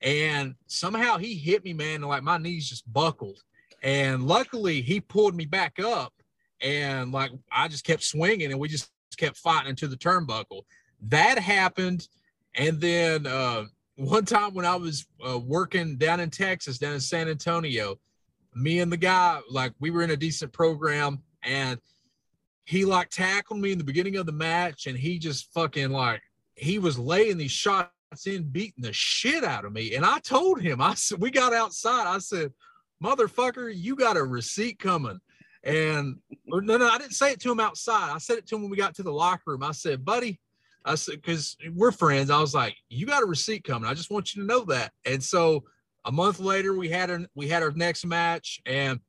And 0.00 0.54
somehow 0.66 1.18
he 1.18 1.34
hit 1.34 1.64
me 1.64 1.72
man 1.72 1.96
and 1.96 2.06
like 2.06 2.22
my 2.22 2.38
knees 2.38 2.68
just 2.68 2.90
buckled. 2.92 3.40
And 3.82 4.26
luckily 4.26 4.80
he 4.80 5.00
pulled 5.00 5.34
me 5.34 5.44
back 5.44 5.78
up 5.78 6.12
and 6.60 7.12
like 7.12 7.30
i 7.52 7.68
just 7.68 7.84
kept 7.84 8.02
swinging 8.02 8.50
and 8.50 8.60
we 8.60 8.68
just 8.68 8.90
kept 9.16 9.36
fighting 9.36 9.70
into 9.70 9.88
the 9.88 9.96
turnbuckle. 9.96 10.62
That 11.08 11.38
happened 11.38 12.08
and 12.54 12.80
then 12.80 13.26
uh 13.26 13.64
one 13.96 14.24
time 14.24 14.52
when 14.54 14.66
i 14.66 14.74
was 14.74 15.06
uh, 15.24 15.38
working 15.38 15.96
down 15.96 16.18
in 16.18 16.28
texas 16.28 16.78
down 16.78 16.94
in 16.94 17.00
san 17.00 17.28
antonio 17.28 17.96
me 18.54 18.80
and 18.80 18.92
the 18.92 18.96
guy 18.96 19.40
like 19.50 19.72
we 19.80 19.90
were 19.90 20.02
in 20.02 20.10
a 20.10 20.16
decent 20.16 20.52
program 20.52 21.22
and 21.42 21.78
he 22.64 22.84
like 22.84 23.10
tackled 23.10 23.60
me 23.60 23.72
in 23.72 23.78
the 23.78 23.84
beginning 23.84 24.16
of 24.16 24.26
the 24.26 24.32
match 24.32 24.86
and 24.86 24.96
he 24.96 25.18
just 25.18 25.52
fucking 25.52 25.90
like 25.90 26.22
he 26.56 26.78
was 26.78 26.98
laying 26.98 27.36
these 27.36 27.50
shots 27.50 27.90
in 28.26 28.44
beating 28.44 28.82
the 28.82 28.92
shit 28.92 29.44
out 29.44 29.64
of 29.64 29.72
me. 29.72 29.94
And 29.94 30.04
i 30.04 30.18
told 30.20 30.60
him 30.60 30.80
i 30.80 30.94
said 30.94 31.20
we 31.20 31.30
got 31.30 31.52
outside. 31.52 32.06
I 32.06 32.18
said 32.18 32.52
motherfucker 33.02 33.72
you 33.74 33.96
got 33.96 34.16
a 34.16 34.22
receipt 34.22 34.78
coming. 34.78 35.18
And 35.62 36.18
or 36.52 36.60
no 36.62 36.76
no 36.76 36.88
i 36.88 36.98
didn't 36.98 37.14
say 37.14 37.32
it 37.32 37.40
to 37.40 37.52
him 37.52 37.60
outside. 37.60 38.12
I 38.12 38.18
said 38.18 38.38
it 38.38 38.46
to 38.48 38.56
him 38.56 38.62
when 38.62 38.70
we 38.70 38.76
got 38.76 38.94
to 38.96 39.02
the 39.02 39.12
locker 39.12 39.42
room. 39.46 39.62
I 39.62 39.72
said 39.72 40.04
buddy 40.04 40.40
i 40.86 40.94
said 40.94 41.16
because 41.16 41.56
we're 41.74 41.92
friends. 41.92 42.30
I 42.30 42.40
was 42.40 42.54
like 42.54 42.76
you 42.88 43.06
got 43.06 43.22
a 43.22 43.26
receipt 43.26 43.64
coming. 43.64 43.88
I 43.88 43.94
just 43.94 44.10
want 44.10 44.34
you 44.34 44.42
to 44.42 44.48
know 44.48 44.64
that. 44.66 44.92
And 45.04 45.22
so 45.22 45.64
a 46.04 46.12
month 46.12 46.38
later 46.38 46.74
we 46.74 46.88
had 46.88 47.10
our 47.10 47.20
we 47.34 47.48
had 47.48 47.62
our 47.62 47.72
next 47.72 48.04
match 48.04 48.60
and 48.66 49.00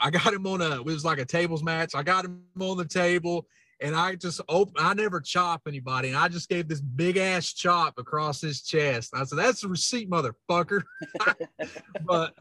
i 0.00 0.10
got 0.10 0.32
him 0.32 0.46
on 0.46 0.60
a 0.60 0.76
it 0.76 0.84
was 0.84 1.04
like 1.04 1.18
a 1.18 1.24
tables 1.24 1.62
match. 1.62 1.94
I 1.94 2.02
got 2.02 2.24
him 2.24 2.42
on 2.60 2.76
the 2.76 2.84
table 2.84 3.46
and 3.80 3.94
i 3.94 4.14
just 4.14 4.40
open 4.48 4.74
i 4.78 4.92
never 4.94 5.20
chop 5.20 5.62
anybody 5.66 6.08
and 6.08 6.16
i 6.16 6.28
just 6.28 6.48
gave 6.48 6.68
this 6.68 6.80
big 6.80 7.16
ass 7.16 7.52
chop 7.52 7.98
across 7.98 8.40
his 8.40 8.62
chest. 8.62 9.12
I 9.14 9.24
said 9.24 9.38
that's 9.38 9.60
the 9.60 9.68
receipt 9.68 10.10
motherfucker. 10.10 10.82
But 12.04 12.34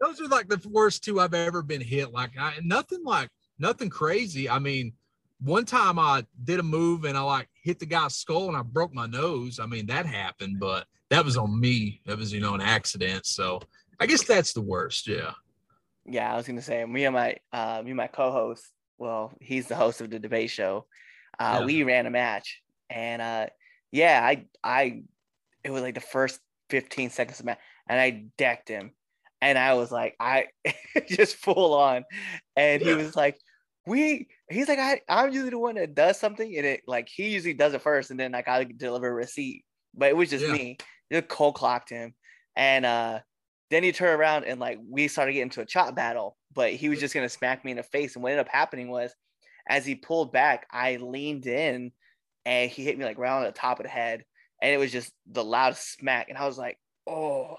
those 0.00 0.20
are 0.20 0.28
like 0.28 0.48
the 0.48 0.60
worst 0.70 1.04
two 1.04 1.20
i've 1.20 1.34
ever 1.34 1.62
been 1.62 1.80
hit 1.80 2.12
like 2.12 2.32
I, 2.38 2.54
nothing 2.62 3.02
like 3.04 3.30
nothing 3.58 3.90
crazy. 3.90 4.48
I 4.48 4.58
mean 4.58 4.92
one 5.40 5.64
time 5.64 5.98
i 5.98 6.24
did 6.44 6.60
a 6.60 6.62
move 6.62 7.04
and 7.04 7.18
i 7.18 7.20
like 7.20 7.48
hit 7.62 7.78
the 7.78 7.86
guy's 7.86 8.14
skull 8.16 8.48
and 8.48 8.56
i 8.56 8.62
broke 8.62 8.94
my 8.94 9.06
nose. 9.06 9.58
I 9.58 9.66
mean 9.66 9.86
that 9.86 10.06
happened 10.06 10.60
but 10.60 10.86
that 11.14 11.24
was 11.24 11.36
on 11.36 11.58
me. 11.58 12.00
That 12.06 12.18
was, 12.18 12.32
you 12.32 12.40
know, 12.40 12.54
an 12.54 12.60
accident. 12.60 13.26
So 13.26 13.60
I 14.00 14.06
guess 14.06 14.24
that's 14.24 14.52
the 14.52 14.60
worst. 14.60 15.06
Yeah. 15.06 15.32
Yeah, 16.06 16.32
I 16.32 16.36
was 16.36 16.46
gonna 16.46 16.60
say 16.62 16.84
me 16.84 17.04
and 17.04 17.14
my 17.14 17.36
uh, 17.52 17.80
me 17.82 17.90
and 17.92 17.96
my 17.96 18.08
co-host. 18.08 18.64
Well, 18.98 19.32
he's 19.40 19.68
the 19.68 19.76
host 19.76 20.00
of 20.00 20.10
the 20.10 20.18
debate 20.18 20.50
show. 20.50 20.86
Uh, 21.38 21.58
Yeah. 21.60 21.66
We 21.66 21.82
ran 21.82 22.06
a 22.06 22.10
match, 22.10 22.62
and 22.90 23.22
uh, 23.22 23.46
yeah, 23.90 24.20
I 24.22 24.46
I 24.62 25.02
it 25.62 25.70
was 25.70 25.82
like 25.82 25.94
the 25.94 26.00
first 26.00 26.40
15 26.70 27.10
seconds 27.10 27.40
of 27.40 27.46
match, 27.46 27.58
and 27.88 27.98
I 27.98 28.26
decked 28.36 28.68
him, 28.68 28.92
and 29.40 29.56
I 29.58 29.74
was 29.74 29.90
like, 29.90 30.14
I 30.20 30.48
just 31.08 31.36
full 31.36 31.74
on, 31.74 32.04
and 32.56 32.82
he 32.82 32.88
Yeah. 32.88 32.96
was 32.96 33.16
like, 33.16 33.38
we. 33.86 34.28
He's 34.50 34.68
like, 34.68 34.78
I 34.78 35.00
I'm 35.08 35.32
usually 35.32 35.50
the 35.50 35.58
one 35.58 35.76
that 35.76 35.94
does 35.94 36.20
something, 36.20 36.54
and 36.56 36.66
it 36.66 36.82
like 36.86 37.08
he 37.08 37.28
usually 37.30 37.54
does 37.54 37.72
it 37.72 37.80
first, 37.82 38.10
and 38.10 38.20
then 38.20 38.32
like 38.32 38.46
I 38.48 38.64
deliver 38.64 39.08
a 39.08 39.14
receipt, 39.14 39.64
but 39.94 40.10
it 40.10 40.16
was 40.16 40.28
just 40.28 40.44
Yeah. 40.44 40.52
me. 40.52 40.76
Just 41.14 41.28
cold 41.28 41.54
clocked 41.54 41.90
him, 41.90 42.14
and 42.56 42.84
uh 42.84 43.20
then 43.70 43.82
he 43.82 43.92
turned 43.92 44.20
around 44.20 44.44
and 44.44 44.60
like 44.60 44.78
we 44.88 45.08
started 45.08 45.32
getting 45.32 45.44
into 45.44 45.60
a 45.60 45.66
chop 45.66 45.94
battle, 45.94 46.36
but 46.54 46.72
he 46.72 46.88
was 46.88 47.00
just 47.00 47.14
gonna 47.14 47.28
smack 47.28 47.64
me 47.64 47.70
in 47.70 47.76
the 47.76 47.82
face. 47.82 48.14
And 48.14 48.22
what 48.22 48.32
ended 48.32 48.46
up 48.46 48.52
happening 48.52 48.88
was, 48.90 49.14
as 49.68 49.86
he 49.86 49.94
pulled 49.94 50.32
back, 50.32 50.66
I 50.70 50.96
leaned 50.96 51.46
in, 51.46 51.92
and 52.44 52.70
he 52.70 52.84
hit 52.84 52.98
me 52.98 53.04
like 53.04 53.18
right 53.18 53.30
on 53.30 53.44
the 53.44 53.52
top 53.52 53.78
of 53.80 53.84
the 53.84 53.90
head, 53.90 54.24
and 54.60 54.72
it 54.72 54.78
was 54.78 54.92
just 54.92 55.12
the 55.26 55.44
loudest 55.44 55.98
smack. 55.98 56.28
And 56.28 56.38
I 56.38 56.46
was 56.46 56.58
like, 56.58 56.78
oh, 57.06 57.56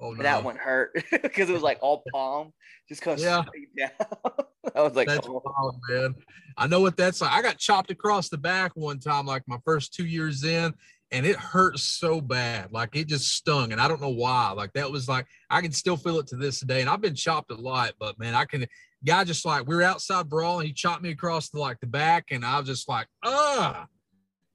Oh, 0.00 0.12
no. 0.12 0.22
that 0.22 0.44
one 0.44 0.56
hurt 0.56 0.92
because 1.10 1.50
it 1.50 1.52
was 1.52 1.62
like 1.62 1.78
all 1.80 2.04
palm, 2.12 2.52
just 2.88 3.02
kind 3.02 3.18
of 3.18 3.24
Yeah. 3.24 3.42
straight 3.44 3.74
down. 3.76 4.30
I 4.76 4.82
was 4.82 4.94
like, 4.94 5.08
That's 5.08 5.26
oh. 5.26 5.42
wild, 5.44 5.80
man. 5.88 6.14
I 6.56 6.66
know 6.68 6.80
what 6.80 6.96
that's 6.96 7.20
like. 7.20 7.32
I 7.32 7.42
got 7.42 7.58
chopped 7.58 7.90
across 7.90 8.28
the 8.28 8.38
back 8.38 8.72
one 8.74 9.00
time, 9.00 9.26
like 9.26 9.42
my 9.48 9.58
first 9.64 9.94
two 9.94 10.06
years 10.06 10.44
in, 10.44 10.72
and 11.10 11.24
it 11.24 11.36
hurt 11.36 11.78
so 11.78 12.20
bad. 12.20 12.72
Like 12.72 12.94
it 12.94 13.08
just 13.08 13.32
stung, 13.32 13.72
and 13.72 13.80
I 13.80 13.88
don't 13.88 14.00
know 14.00 14.08
why. 14.08 14.50
Like 14.50 14.72
that 14.74 14.90
was 14.90 15.08
like 15.08 15.26
I 15.50 15.60
can 15.60 15.72
still 15.72 15.96
feel 15.96 16.18
it 16.18 16.26
to 16.28 16.36
this 16.36 16.60
day. 16.60 16.80
And 16.80 16.90
I've 16.90 17.00
been 17.00 17.14
chopped 17.14 17.50
a 17.50 17.54
lot, 17.54 17.94
but 17.98 18.18
man, 18.18 18.34
I 18.34 18.44
can. 18.44 18.66
Guy 19.04 19.22
just 19.22 19.44
like 19.44 19.66
we 19.66 19.76
were 19.76 19.82
outside 19.82 20.28
brawling. 20.28 20.66
He 20.66 20.72
chopped 20.72 21.02
me 21.02 21.10
across 21.10 21.50
the 21.50 21.60
like 21.60 21.78
the 21.80 21.86
back, 21.86 22.26
and 22.30 22.44
I 22.44 22.58
was 22.58 22.66
just 22.66 22.88
like, 22.88 23.06
ah. 23.24 23.86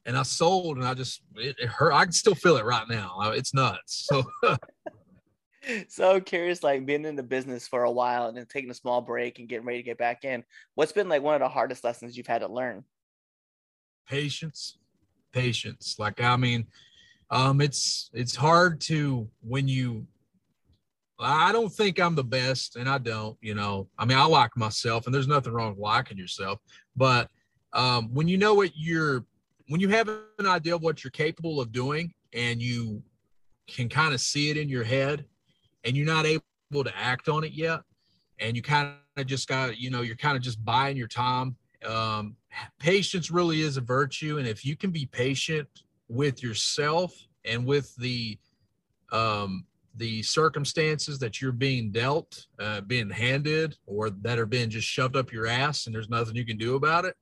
And 0.05 0.17
I 0.17 0.23
sold, 0.23 0.77
and 0.77 0.85
I 0.85 0.93
just 0.93 1.21
it, 1.35 1.55
it 1.59 1.69
hurt. 1.69 1.93
I 1.93 2.03
can 2.03 2.11
still 2.11 2.35
feel 2.35 2.57
it 2.57 2.65
right 2.65 2.87
now. 2.89 3.31
It's 3.33 3.53
nuts. 3.53 4.05
So 4.09 4.23
so 5.87 6.19
curious, 6.19 6.61
like 6.61 6.85
being 6.85 7.05
in 7.05 7.15
the 7.15 7.23
business 7.23 7.69
for 7.69 7.83
a 7.83 7.91
while 7.91 8.27
and 8.27 8.37
then 8.37 8.45
taking 8.45 8.69
a 8.69 8.73
small 8.73 9.01
break 9.01 9.39
and 9.39 9.47
getting 9.47 9.65
ready 9.65 9.79
to 9.79 9.83
get 9.83 9.97
back 9.97 10.25
in. 10.25 10.43
What's 10.75 10.91
been 10.91 11.07
like 11.07 11.21
one 11.21 11.35
of 11.35 11.39
the 11.39 11.47
hardest 11.47 11.85
lessons 11.85 12.17
you've 12.17 12.27
had 12.27 12.41
to 12.41 12.49
learn? 12.49 12.83
patience 14.07 14.77
patience. 15.33 15.97
Like 15.99 16.21
i 16.21 16.35
mean 16.35 16.65
um 17.33 17.61
it's 17.61 18.11
it's 18.13 18.35
hard 18.35 18.79
to 18.79 19.27
when 19.41 19.67
you 19.67 20.05
i 21.19 21.51
don't 21.51 21.71
think 21.71 21.99
i'm 21.99 22.15
the 22.15 22.23
best 22.23 22.75
and 22.75 22.87
i 22.87 22.97
don't 22.97 23.37
you 23.41 23.55
know 23.55 23.87
i 23.97 24.05
mean 24.05 24.17
i 24.17 24.25
like 24.25 24.55
myself 24.55 25.05
and 25.05 25.15
there's 25.15 25.27
nothing 25.27 25.51
wrong 25.51 25.71
with 25.71 25.79
liking 25.79 26.17
yourself 26.17 26.59
but 26.95 27.29
um 27.73 28.13
when 28.13 28.27
you 28.27 28.37
know 28.37 28.53
what 28.53 28.71
you're 28.75 29.25
when 29.69 29.81
you 29.81 29.89
have 29.89 30.09
an 30.37 30.45
idea 30.45 30.75
of 30.75 30.83
what 30.83 31.03
you're 31.03 31.11
capable 31.11 31.59
of 31.59 31.71
doing 31.71 32.13
and 32.33 32.61
you 32.61 33.01
can 33.67 33.89
kind 33.89 34.13
of 34.13 34.21
see 34.21 34.49
it 34.49 34.57
in 34.57 34.69
your 34.69 34.83
head 34.83 35.25
and 35.85 35.97
you're 35.97 36.05
not 36.05 36.25
able 36.25 36.83
to 36.83 36.91
act 36.95 37.29
on 37.29 37.43
it 37.43 37.53
yet 37.53 37.79
and 38.39 38.55
you 38.55 38.61
kind 38.61 38.91
of 39.17 39.25
just 39.25 39.47
got 39.47 39.77
you 39.77 39.89
know 39.89 40.01
you're 40.01 40.15
kind 40.15 40.37
of 40.37 40.43
just 40.43 40.63
buying 40.63 40.97
your 40.97 41.07
time 41.07 41.55
um, 41.85 42.35
patience 42.79 43.31
really 43.31 43.61
is 43.61 43.77
a 43.77 43.81
virtue 43.81 44.37
and 44.37 44.47
if 44.47 44.65
you 44.65 44.75
can 44.75 44.91
be 44.91 45.05
patient 45.05 45.67
with 46.07 46.43
yourself 46.43 47.13
and 47.45 47.65
with 47.65 47.95
the 47.97 48.37
um, 49.11 49.65
the 49.95 50.23
circumstances 50.23 51.19
that 51.19 51.41
you're 51.41 51.51
being 51.51 51.91
dealt 51.91 52.47
uh, 52.59 52.81
being 52.81 53.09
handed 53.09 53.75
or 53.85 54.09
that 54.09 54.39
are 54.39 54.45
being 54.45 54.69
just 54.69 54.87
shoved 54.87 55.15
up 55.15 55.31
your 55.31 55.47
ass 55.47 55.85
and 55.85 55.95
there's 55.95 56.09
nothing 56.09 56.35
you 56.35 56.45
can 56.45 56.57
do 56.57 56.75
about 56.75 57.05
it 57.05 57.15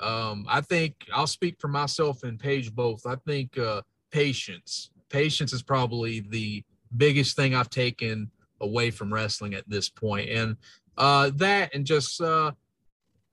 um, 0.00 0.44
i 0.48 0.60
think 0.60 0.94
i'll 1.14 1.26
speak 1.26 1.56
for 1.58 1.68
myself 1.68 2.22
and 2.22 2.38
paige 2.38 2.74
both. 2.74 3.06
I 3.06 3.16
think 3.26 3.58
uh, 3.58 3.82
patience 4.10 4.90
patience 5.08 5.52
is 5.52 5.62
probably 5.62 6.20
the 6.20 6.64
biggest 6.96 7.36
thing 7.36 7.54
i've 7.54 7.70
taken 7.70 8.30
away 8.60 8.90
from 8.90 9.12
wrestling 9.12 9.54
at 9.54 9.68
this 9.68 9.88
point. 9.88 10.30
And 10.30 10.56
uh, 10.98 11.30
that 11.36 11.74
and 11.74 11.84
just 11.84 12.20
uh, 12.20 12.52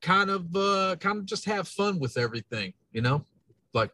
kind 0.03 0.29
of 0.29 0.55
uh 0.55 0.95
kind 0.99 1.17
of 1.17 1.25
just 1.25 1.45
have 1.45 1.67
fun 1.67 1.99
with 1.99 2.17
everything 2.17 2.73
you 2.91 3.01
know 3.01 3.25
like 3.73 3.89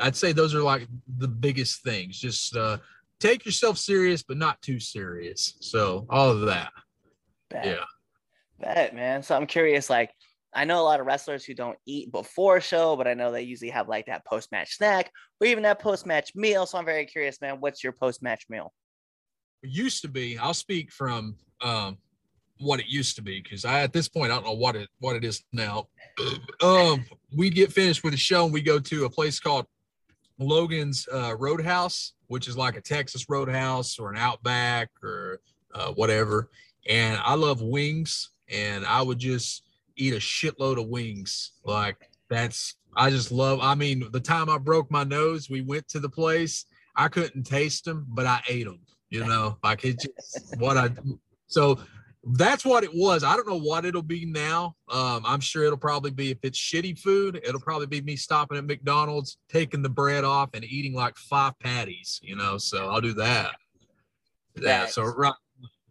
i'd 0.00 0.16
say 0.16 0.32
those 0.32 0.54
are 0.54 0.62
like 0.62 0.86
the 1.18 1.28
biggest 1.28 1.82
things 1.82 2.18
just 2.18 2.54
uh 2.56 2.76
take 3.20 3.46
yourself 3.46 3.78
serious 3.78 4.22
but 4.22 4.36
not 4.36 4.60
too 4.60 4.78
serious 4.78 5.56
so 5.60 6.04
all 6.10 6.28
of 6.28 6.42
that 6.42 6.72
Bet. 7.48 7.64
yeah 7.64 7.84
Bet, 8.62 8.94
man. 8.94 9.22
So 9.22 9.36
I'm 9.36 9.46
curious, 9.46 9.90
like, 9.90 10.10
I 10.54 10.64
know 10.64 10.80
a 10.80 10.84
lot 10.84 11.00
of 11.00 11.06
wrestlers 11.06 11.44
who 11.44 11.54
don't 11.54 11.78
eat 11.86 12.12
before 12.12 12.58
a 12.58 12.60
show, 12.60 12.94
but 12.94 13.08
I 13.08 13.14
know 13.14 13.32
they 13.32 13.42
usually 13.42 13.70
have 13.70 13.88
like 13.88 14.06
that 14.06 14.24
post 14.24 14.52
match 14.52 14.76
snack 14.76 15.10
or 15.40 15.46
even 15.46 15.62
that 15.64 15.80
post 15.80 16.06
match 16.06 16.32
meal. 16.34 16.66
So 16.66 16.78
I'm 16.78 16.84
very 16.84 17.06
curious, 17.06 17.40
man. 17.40 17.56
What's 17.58 17.82
your 17.82 17.92
post 17.92 18.22
match 18.22 18.44
meal? 18.48 18.72
It 19.62 19.70
used 19.70 20.02
to 20.02 20.08
be. 20.08 20.38
I'll 20.38 20.54
speak 20.54 20.92
from 20.92 21.36
um, 21.62 21.98
what 22.62 22.80
it 22.80 22.86
used 22.86 23.16
to 23.16 23.22
be 23.22 23.40
because 23.40 23.64
I 23.64 23.80
at 23.80 23.92
this 23.92 24.08
point 24.08 24.32
I 24.32 24.36
don't 24.36 24.44
know 24.44 24.52
what 24.52 24.76
it 24.76 24.88
what 25.00 25.16
it 25.16 25.24
is 25.24 25.42
now. 25.52 25.88
um, 26.60 27.04
we 27.34 27.50
get 27.50 27.72
finished 27.72 28.04
with 28.04 28.12
the 28.12 28.18
show 28.18 28.44
and 28.44 28.52
we 28.52 28.62
go 28.62 28.78
to 28.78 29.04
a 29.04 29.10
place 29.10 29.40
called 29.40 29.66
Logan's 30.38 31.08
uh, 31.12 31.34
Roadhouse, 31.38 32.14
which 32.26 32.48
is 32.48 32.56
like 32.56 32.76
a 32.76 32.80
Texas 32.80 33.28
Roadhouse 33.28 33.98
or 33.98 34.10
an 34.10 34.16
Outback 34.16 34.90
or 35.02 35.40
uh, 35.74 35.92
whatever. 35.92 36.50
And 36.88 37.20
I 37.24 37.34
love 37.34 37.62
wings, 37.62 38.30
and 38.50 38.84
I 38.84 39.02
would 39.02 39.18
just 39.18 39.62
eat 39.96 40.14
a 40.14 40.18
shitload 40.18 40.80
of 40.80 40.88
wings. 40.88 41.52
Like 41.64 42.10
that's 42.28 42.76
I 42.96 43.10
just 43.10 43.32
love. 43.32 43.60
I 43.62 43.74
mean, 43.74 44.08
the 44.12 44.20
time 44.20 44.50
I 44.50 44.58
broke 44.58 44.90
my 44.90 45.04
nose, 45.04 45.48
we 45.48 45.60
went 45.60 45.88
to 45.88 46.00
the 46.00 46.08
place. 46.08 46.66
I 46.96 47.08
couldn't 47.08 47.44
taste 47.44 47.84
them, 47.84 48.06
but 48.08 48.26
I 48.26 48.40
ate 48.48 48.66
them. 48.66 48.80
You 49.10 49.24
know, 49.24 49.58
like 49.62 49.84
it 49.84 50.00
just 50.00 50.56
what 50.58 50.76
I. 50.76 50.90
So 51.46 51.78
that's 52.24 52.64
what 52.64 52.84
it 52.84 52.94
was. 52.94 53.24
I 53.24 53.34
don't 53.34 53.48
know 53.48 53.58
what 53.58 53.84
it'll 53.84 54.02
be 54.02 54.24
now. 54.24 54.76
Um, 54.88 55.22
I'm 55.26 55.40
sure 55.40 55.64
it'll 55.64 55.76
probably 55.76 56.12
be 56.12 56.30
if 56.30 56.38
it's 56.42 56.58
shitty 56.58 56.98
food, 56.98 57.40
it'll 57.42 57.60
probably 57.60 57.86
be 57.86 58.00
me 58.00 58.14
stopping 58.16 58.58
at 58.58 58.64
McDonald's, 58.64 59.38
taking 59.48 59.82
the 59.82 59.88
bread 59.88 60.22
off, 60.22 60.50
and 60.54 60.64
eating 60.64 60.94
like 60.94 61.16
five 61.16 61.58
patties. 61.58 62.20
You 62.22 62.36
know, 62.36 62.58
so 62.58 62.88
I'll 62.88 63.00
do 63.00 63.14
that. 63.14 63.56
Yeah. 64.60 64.86
So 64.86 65.04
right. 65.04 65.34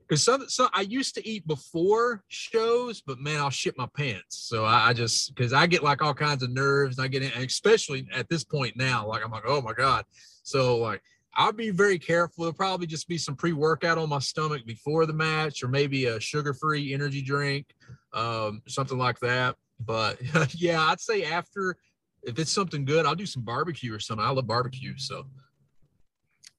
Because 0.08 0.24
some, 0.24 0.50
so 0.50 0.68
I 0.74 0.82
used 0.82 1.16
to 1.16 1.26
eat 1.26 1.48
before 1.48 2.22
shows, 2.28 3.02
but 3.02 3.20
man, 3.20 3.40
I'll 3.40 3.50
shit 3.50 3.78
my 3.78 3.88
pants. 3.96 4.40
So 4.40 4.66
I, 4.66 4.90
I 4.90 4.94
just 4.94 5.34
because 5.34 5.54
I 5.54 5.68
get 5.68 5.84
like 5.84 6.02
all 6.02 6.14
kinds 6.14 6.44
of 6.44 6.50
nerves. 6.50 7.00
I 7.00 7.08
get 7.08 7.24
in, 7.24 7.32
especially 7.44 8.08
at 8.14 8.28
this 8.30 8.44
point 8.44 8.76
now. 8.76 9.08
Like 9.08 9.24
I'm 9.24 9.32
like, 9.32 9.46
oh 9.46 9.62
my 9.62 9.74
god. 9.74 10.06
So 10.44 10.78
like 10.78 11.02
I'll 11.36 11.54
be 11.54 11.70
very 11.70 11.98
careful. 11.98 12.44
It'll 12.44 12.54
probably 12.54 12.88
just 12.88 13.08
be 13.08 13.18
some 13.18 13.36
pre 13.36 13.54
workout 13.54 13.98
on 13.98 14.10
my 14.10 14.20
stomach 14.20 14.66
before 14.66 15.06
the 15.06 15.14
match, 15.14 15.64
or 15.64 15.68
maybe 15.68 16.06
a 16.06 16.20
sugar 16.20 16.54
free 16.54 16.94
energy 16.94 17.22
drink, 17.22 17.68
um, 18.14 18.62
something 18.68 18.98
like 18.98 19.20
that. 19.20 19.56
But 19.80 20.18
yeah, 20.56 20.82
I'd 20.82 21.00
say 21.00 21.24
after, 21.24 21.78
if 22.24 22.38
it's 22.38 22.52
something 22.52 22.86
good, 22.86 23.06
I'll 23.06 23.16
do 23.16 23.26
some 23.26 23.44
barbecue 23.44 23.94
or 23.94 24.00
something. 24.00 24.26
I 24.26 24.30
love 24.30 24.48
barbecue. 24.48 24.98
So, 24.98 25.26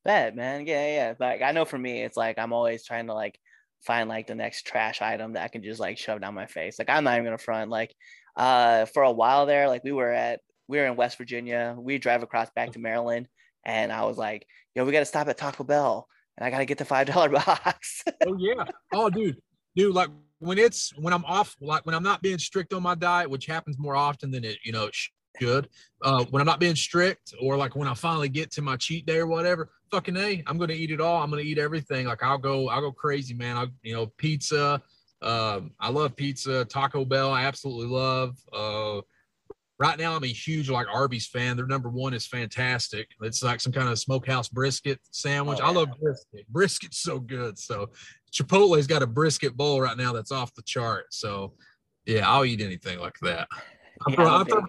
Bet, 0.05 0.35
man. 0.35 0.67
Yeah, 0.67 0.87
yeah. 0.87 1.15
Like 1.19 1.43
I 1.43 1.53
know 1.53 1.65
for 1.65 1.79
me, 1.79 2.03
it's 2.03 2.17
like 2.17 2.39
I'm 2.39 2.53
always 2.53 2.85
trying 2.85 3.09
to 3.09 3.15
like 3.15 3.39
find 3.83 4.09
like 4.09 4.27
the 4.27 4.35
next 4.35 4.67
trash 4.67 5.03
item 5.03 5.35
that 5.35 5.45
I 5.45 5.49
can 5.49 5.63
just 5.63 5.81
like 5.81 5.99
shove 5.99 6.21
down 6.23 6.35
my 6.35 6.47
face. 6.47 6.79
Like 6.79 6.89
I'm 6.89 7.05
not 7.05 7.15
even 7.15 7.25
gonna 7.25 7.39
front. 7.39 7.71
Like 7.71 7.95
uh 8.37 8.87
for 8.87 9.03
a 9.03 9.13
while 9.13 9.45
there, 9.45 9.69
like 9.69 9.85
we 9.85 9.93
were 9.93 10.11
at 10.11 10.41
we 10.67 10.79
were 10.79 10.87
in 10.87 10.97
West 10.97 11.19
Virginia. 11.19 11.77
We 11.79 11.99
drive 11.99 12.23
across 12.23 12.49
back 12.51 12.73
to 12.73 12.79
Maryland 12.79 13.29
and 13.65 13.93
I 13.93 14.05
was 14.05 14.19
like, 14.19 14.47
yo, 14.75 14.85
we 14.85 14.93
got 14.93 15.01
to 15.01 15.05
stop 15.05 15.29
at 15.29 15.39
Taco 15.39 15.65
Bell 15.65 16.09
and 16.37 16.47
I 16.47 16.51
got 16.51 16.59
to 16.59 16.65
get 16.65 16.79
the 16.79 16.85
$5 16.85 17.33
box. 17.47 18.05
oh, 18.27 18.37
yeah. 18.39 18.65
Oh, 18.93 19.11
dude. 19.11 19.37
Dude, 19.75 19.95
like 19.95 20.11
when 20.39 20.59
it's 20.59 20.93
when 20.99 21.15
I'm 21.15 21.25
off, 21.25 21.57
like 21.61 21.87
when 21.87 21.95
I'm 21.95 22.03
not 22.03 22.21
being 22.21 22.39
strict 22.39 22.75
on 22.75 22.83
my 22.83 22.95
diet, 22.95 23.31
which 23.31 23.47
happens 23.47 23.79
more 23.79 23.97
often 23.97 24.31
than 24.31 24.45
it, 24.45 24.59
you 24.65 24.73
know, 24.73 24.91
should. 25.41 25.69
Uh, 26.03 26.25
when 26.31 26.41
I'm 26.41 26.47
not 26.47 26.61
being 26.61 26.75
strict, 26.75 27.35
or 27.41 27.57
like 27.57 27.77
when 27.77 27.89
I 27.89 27.95
finally 27.95 28.29
get 28.29 28.51
to 28.53 28.63
my 28.63 28.77
cheat 28.77 29.07
day 29.07 29.19
or 29.19 29.27
whatever, 29.27 29.71
fucking 29.91 30.17
a, 30.17 30.43
I'm 30.47 30.59
gonna 30.59 30.73
eat 30.75 30.91
it 30.91 31.01
all. 31.01 31.23
I'm 31.23 31.31
gonna 31.31 31.43
eat 31.43 31.59
everything. 31.59 32.07
Like 32.07 32.23
I'll 32.23 32.39
go, 32.39 32.69
I'll 32.69 32.81
go 32.81 32.93
crazy, 32.93 33.35
man. 33.35 33.57
I, 33.57 33.67
you 33.83 33.95
know, 33.95 34.07
pizza. 34.19 34.83
Um, 35.23 35.71
I 35.79 35.91
love 35.91 36.17
pizza. 36.17 36.65
Taco 36.65 37.05
Bell, 37.05 37.33
I 37.33 37.45
absolutely 37.45 37.87
love. 37.87 38.37
Uh, 38.53 39.01
Right 39.83 39.99
now, 39.99 40.15
I'm 40.15 40.23
a 40.23 40.29
huge 40.29 40.71
like 40.71 40.87
Arby's 40.87 41.27
fan. 41.27 41.57
Their 41.57 41.67
number 41.67 41.89
one 41.89 42.15
is 42.15 42.25
fantastic. 42.25 43.09
It's 43.21 43.43
like 43.43 43.61
some 43.61 43.73
kind 43.73 43.89
of 43.89 43.99
smokehouse 43.99 44.49
brisket 44.49 45.01
sandwich. 45.11 45.59
Oh, 45.61 45.67
I 45.67 45.73
love 45.73 45.89
brisket. 46.01 46.47
Brisket's 46.53 46.99
so 46.99 47.19
good. 47.19 47.59
So 47.59 47.91
Chipotle's 48.33 48.87
got 48.87 49.03
a 49.03 49.09
brisket 49.09 49.57
bowl 49.57 49.81
right 49.81 49.97
now 49.97 50.13
that's 50.13 50.31
off 50.31 50.55
the 50.55 50.63
chart. 50.63 51.07
So 51.11 51.55
yeah, 52.07 52.31
I'll 52.31 52.45
eat 52.45 52.61
anything 52.61 53.01
like 53.01 53.17
that. 53.23 53.49
I'm, 54.07 54.13
yeah, 54.13 54.15
from, 54.15 54.29
I'm, 54.29 54.47
from, 54.47 54.67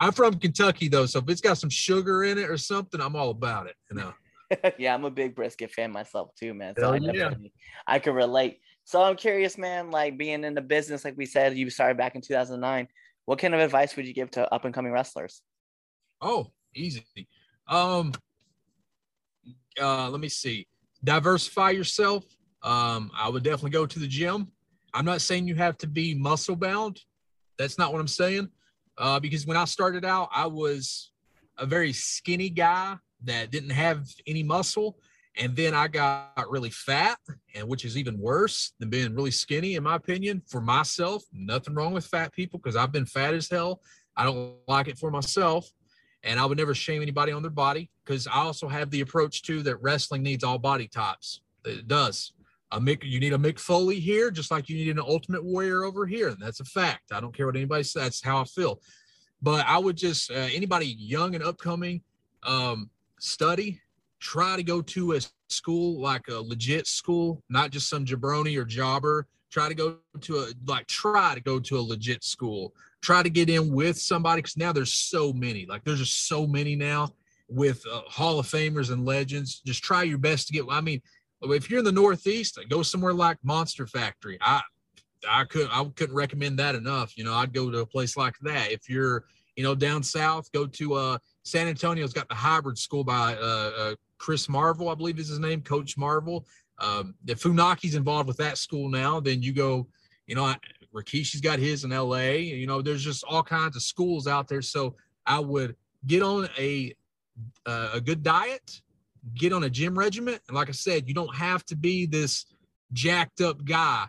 I'm 0.00 0.12
from 0.12 0.38
Kentucky 0.38 0.88
though, 0.88 1.04
so 1.04 1.18
if 1.18 1.28
it's 1.28 1.42
got 1.42 1.58
some 1.58 1.68
sugar 1.68 2.24
in 2.24 2.38
it 2.38 2.48
or 2.48 2.56
something, 2.56 3.02
I'm 3.02 3.16
all 3.16 3.28
about 3.28 3.66
it. 3.66 3.76
You 3.90 3.98
know. 3.98 4.14
yeah, 4.78 4.94
I'm 4.94 5.04
a 5.04 5.10
big 5.10 5.34
brisket 5.34 5.72
fan 5.72 5.92
myself 5.92 6.30
too, 6.36 6.54
man. 6.54 6.72
So 6.78 6.90
Hell 6.90 7.06
I, 7.06 7.12
yeah. 7.12 7.34
I 7.86 7.98
can 7.98 8.14
relate. 8.14 8.60
So 8.84 9.02
I'm 9.02 9.16
curious, 9.16 9.58
man. 9.58 9.90
Like 9.90 10.16
being 10.16 10.42
in 10.42 10.54
the 10.54 10.62
business, 10.62 11.04
like 11.04 11.18
we 11.18 11.26
said, 11.26 11.54
you 11.54 11.68
started 11.68 11.98
back 11.98 12.14
in 12.14 12.22
2009 12.22 12.88
what 13.28 13.38
kind 13.38 13.52
of 13.52 13.60
advice 13.60 13.94
would 13.94 14.06
you 14.06 14.14
give 14.14 14.30
to 14.30 14.50
up 14.54 14.64
and 14.64 14.72
coming 14.72 14.90
wrestlers? 14.90 15.42
Oh, 16.22 16.46
easy. 16.74 17.04
Um, 17.68 18.14
uh, 19.78 20.08
let 20.08 20.18
me 20.18 20.30
see. 20.30 20.66
Diversify 21.04 21.72
yourself. 21.72 22.24
Um, 22.62 23.10
I 23.14 23.28
would 23.28 23.42
definitely 23.42 23.72
go 23.72 23.84
to 23.84 23.98
the 23.98 24.06
gym. 24.06 24.50
I'm 24.94 25.04
not 25.04 25.20
saying 25.20 25.46
you 25.46 25.56
have 25.56 25.76
to 25.76 25.86
be 25.86 26.14
muscle 26.14 26.56
bound. 26.56 27.02
That's 27.58 27.76
not 27.76 27.92
what 27.92 28.00
I'm 28.00 28.08
saying. 28.08 28.48
Uh, 28.96 29.20
because 29.20 29.46
when 29.46 29.58
I 29.58 29.66
started 29.66 30.06
out, 30.06 30.30
I 30.34 30.46
was 30.46 31.10
a 31.58 31.66
very 31.66 31.92
skinny 31.92 32.48
guy 32.48 32.96
that 33.24 33.50
didn't 33.50 33.70
have 33.72 34.06
any 34.26 34.42
muscle. 34.42 35.00
And 35.38 35.54
then 35.54 35.72
I 35.72 35.86
got 35.86 36.50
really 36.50 36.70
fat, 36.70 37.18
and 37.54 37.68
which 37.68 37.84
is 37.84 37.96
even 37.96 38.18
worse 38.18 38.72
than 38.80 38.90
being 38.90 39.14
really 39.14 39.30
skinny, 39.30 39.76
in 39.76 39.84
my 39.84 39.94
opinion. 39.94 40.42
For 40.48 40.60
myself, 40.60 41.22
nothing 41.32 41.74
wrong 41.74 41.92
with 41.92 42.06
fat 42.06 42.32
people 42.32 42.58
because 42.58 42.74
I've 42.74 42.90
been 42.90 43.06
fat 43.06 43.34
as 43.34 43.48
hell. 43.48 43.80
I 44.16 44.24
don't 44.24 44.56
like 44.66 44.88
it 44.88 44.98
for 44.98 45.12
myself, 45.12 45.70
and 46.24 46.40
I 46.40 46.44
would 46.44 46.58
never 46.58 46.74
shame 46.74 47.02
anybody 47.02 47.30
on 47.30 47.42
their 47.42 47.52
body 47.52 47.88
because 48.04 48.26
I 48.26 48.38
also 48.38 48.66
have 48.66 48.90
the 48.90 49.00
approach 49.00 49.42
too 49.42 49.62
that 49.62 49.80
wrestling 49.80 50.24
needs 50.24 50.42
all 50.42 50.58
body 50.58 50.88
types. 50.88 51.40
It 51.64 51.86
does. 51.86 52.32
A 52.72 52.80
Mick, 52.80 53.04
you 53.04 53.20
need 53.20 53.32
a 53.32 53.38
Mick 53.38 53.60
Foley 53.60 54.00
here, 54.00 54.30
just 54.30 54.50
like 54.50 54.68
you 54.68 54.76
need 54.76 54.90
an 54.90 54.98
Ultimate 54.98 55.44
Warrior 55.44 55.84
over 55.84 56.04
here, 56.04 56.28
and 56.28 56.38
that's 56.40 56.60
a 56.60 56.64
fact. 56.64 57.12
I 57.12 57.20
don't 57.20 57.34
care 57.34 57.46
what 57.46 57.56
anybody 57.56 57.84
says. 57.84 58.02
That's 58.02 58.22
how 58.22 58.40
I 58.40 58.44
feel. 58.44 58.80
But 59.40 59.64
I 59.66 59.78
would 59.78 59.96
just 59.96 60.32
uh, 60.32 60.34
anybody 60.34 60.96
young 60.98 61.36
and 61.36 61.44
upcoming, 61.44 62.02
um, 62.42 62.90
study 63.20 63.80
try 64.20 64.56
to 64.56 64.62
go 64.62 64.82
to 64.82 65.14
a 65.14 65.20
school 65.48 66.00
like 66.00 66.28
a 66.28 66.34
legit 66.34 66.86
school, 66.86 67.42
not 67.48 67.70
just 67.70 67.88
some 67.88 68.04
jabroni 68.04 68.58
or 68.58 68.64
jobber. 68.64 69.26
Try 69.50 69.68
to 69.68 69.74
go 69.74 69.96
to 70.20 70.38
a 70.38 70.46
like 70.66 70.86
try 70.86 71.34
to 71.34 71.40
go 71.40 71.58
to 71.58 71.78
a 71.78 71.80
legit 71.80 72.22
school. 72.22 72.74
Try 73.00 73.22
to 73.22 73.30
get 73.30 73.48
in 73.48 73.72
with 73.72 73.98
somebody 73.98 74.42
because 74.42 74.56
now 74.56 74.72
there's 74.72 74.92
so 74.92 75.32
many. 75.32 75.64
Like 75.66 75.84
there's 75.84 76.00
just 76.00 76.28
so 76.28 76.46
many 76.46 76.76
now 76.76 77.14
with 77.48 77.82
uh, 77.90 78.02
Hall 78.08 78.38
of 78.38 78.46
Famers 78.46 78.92
and 78.92 79.06
legends. 79.06 79.62
Just 79.64 79.82
try 79.82 80.02
your 80.02 80.18
best 80.18 80.48
to 80.48 80.52
get. 80.52 80.66
I 80.68 80.82
mean, 80.82 81.00
if 81.42 81.70
you're 81.70 81.78
in 81.78 81.84
the 81.84 81.92
Northeast, 81.92 82.58
go 82.68 82.82
somewhere 82.82 83.14
like 83.14 83.38
Monster 83.42 83.86
Factory. 83.86 84.38
I 84.40 84.60
I 85.28 85.44
couldn't 85.44 85.70
I 85.70 85.84
couldn't 85.96 86.14
recommend 86.14 86.58
that 86.58 86.74
enough. 86.74 87.16
You 87.16 87.24
know, 87.24 87.34
I'd 87.34 87.52
go 87.52 87.70
to 87.70 87.78
a 87.80 87.86
place 87.86 88.16
like 88.16 88.34
that. 88.42 88.70
If 88.70 88.88
you're 88.88 89.24
you 89.56 89.62
know 89.62 89.74
down 89.74 90.02
south, 90.02 90.52
go 90.52 90.66
to 90.66 90.94
uh 90.94 91.18
San 91.44 91.68
Antonio's 91.68 92.12
got 92.12 92.28
the 92.28 92.34
hybrid 92.34 92.76
school 92.76 93.02
by 93.04 93.34
uh, 93.34 93.70
uh 93.78 93.94
Chris 94.18 94.48
Marvel, 94.48 94.88
I 94.88 94.94
believe 94.94 95.18
is 95.18 95.28
his 95.28 95.38
name, 95.38 95.62
Coach 95.62 95.96
Marvel. 95.96 96.46
Um, 96.78 97.14
if 97.26 97.42
Funaki's 97.42 97.94
involved 97.94 98.28
with 98.28 98.36
that 98.38 98.58
school 98.58 98.88
now, 98.88 99.20
then 99.20 99.42
you 99.42 99.52
go, 99.52 99.88
you 100.26 100.34
know, 100.34 100.54
Rikishi's 100.94 101.40
got 101.40 101.58
his 101.58 101.84
in 101.84 101.90
LA. 101.90 102.30
You 102.32 102.66
know, 102.66 102.82
there's 102.82 103.04
just 103.04 103.24
all 103.24 103.42
kinds 103.42 103.76
of 103.76 103.82
schools 103.82 104.26
out 104.26 104.48
there. 104.48 104.62
So 104.62 104.94
I 105.26 105.38
would 105.38 105.76
get 106.06 106.22
on 106.22 106.48
a 106.58 106.94
uh, 107.66 107.90
a 107.94 108.00
good 108.00 108.22
diet, 108.22 108.80
get 109.34 109.52
on 109.52 109.64
a 109.64 109.70
gym 109.70 109.98
regiment, 109.98 110.40
and 110.48 110.56
like 110.56 110.68
I 110.68 110.72
said, 110.72 111.08
you 111.08 111.14
don't 111.14 111.34
have 111.34 111.64
to 111.66 111.76
be 111.76 112.06
this 112.06 112.46
jacked 112.92 113.40
up 113.40 113.64
guy, 113.64 114.06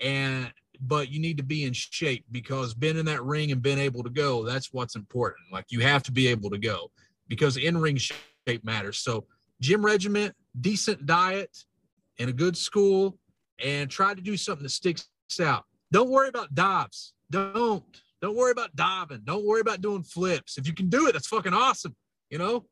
and 0.00 0.52
but 0.80 1.10
you 1.10 1.20
need 1.20 1.36
to 1.36 1.44
be 1.44 1.64
in 1.64 1.72
shape 1.72 2.24
because 2.32 2.74
being 2.74 2.98
in 2.98 3.06
that 3.06 3.22
ring 3.22 3.52
and 3.52 3.62
being 3.62 3.78
able 3.78 4.02
to 4.02 4.10
go, 4.10 4.44
that's 4.44 4.72
what's 4.72 4.96
important. 4.96 5.52
Like 5.52 5.66
you 5.68 5.80
have 5.80 6.02
to 6.04 6.12
be 6.12 6.28
able 6.28 6.50
to 6.50 6.58
go 6.58 6.90
because 7.28 7.56
in 7.56 7.78
ring 7.78 7.96
shape 7.96 8.64
matters. 8.64 8.98
So 8.98 9.26
gym 9.62 9.84
regiment, 9.84 10.34
decent 10.60 11.06
diet, 11.06 11.56
and 12.18 12.28
a 12.28 12.32
good 12.32 12.56
school, 12.56 13.16
and 13.64 13.88
try 13.88 14.12
to 14.12 14.20
do 14.20 14.36
something 14.36 14.64
that 14.64 14.70
sticks 14.70 15.08
out. 15.40 15.64
Don't 15.92 16.10
worry 16.10 16.28
about 16.28 16.54
dives. 16.54 17.14
Don't. 17.30 17.84
Don't 18.20 18.36
worry 18.36 18.52
about 18.52 18.74
diving. 18.76 19.22
Don't 19.24 19.46
worry 19.46 19.60
about 19.60 19.80
doing 19.80 20.02
flips. 20.02 20.58
If 20.58 20.66
you 20.66 20.74
can 20.74 20.88
do 20.88 21.08
it, 21.08 21.12
that's 21.12 21.28
fucking 21.28 21.54
awesome. 21.54 21.96
You 22.28 22.38
know, 22.38 22.66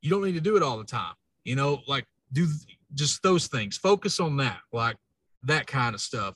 you 0.00 0.10
don't 0.10 0.24
need 0.24 0.34
to 0.34 0.40
do 0.40 0.56
it 0.56 0.62
all 0.62 0.78
the 0.78 0.84
time. 0.84 1.14
You 1.44 1.56
know, 1.56 1.80
like 1.86 2.06
do 2.32 2.46
just 2.94 3.22
those 3.22 3.46
things. 3.46 3.76
Focus 3.76 4.20
on 4.20 4.36
that, 4.38 4.58
like 4.72 4.96
that 5.42 5.66
kind 5.66 5.94
of 5.94 6.00
stuff. 6.00 6.34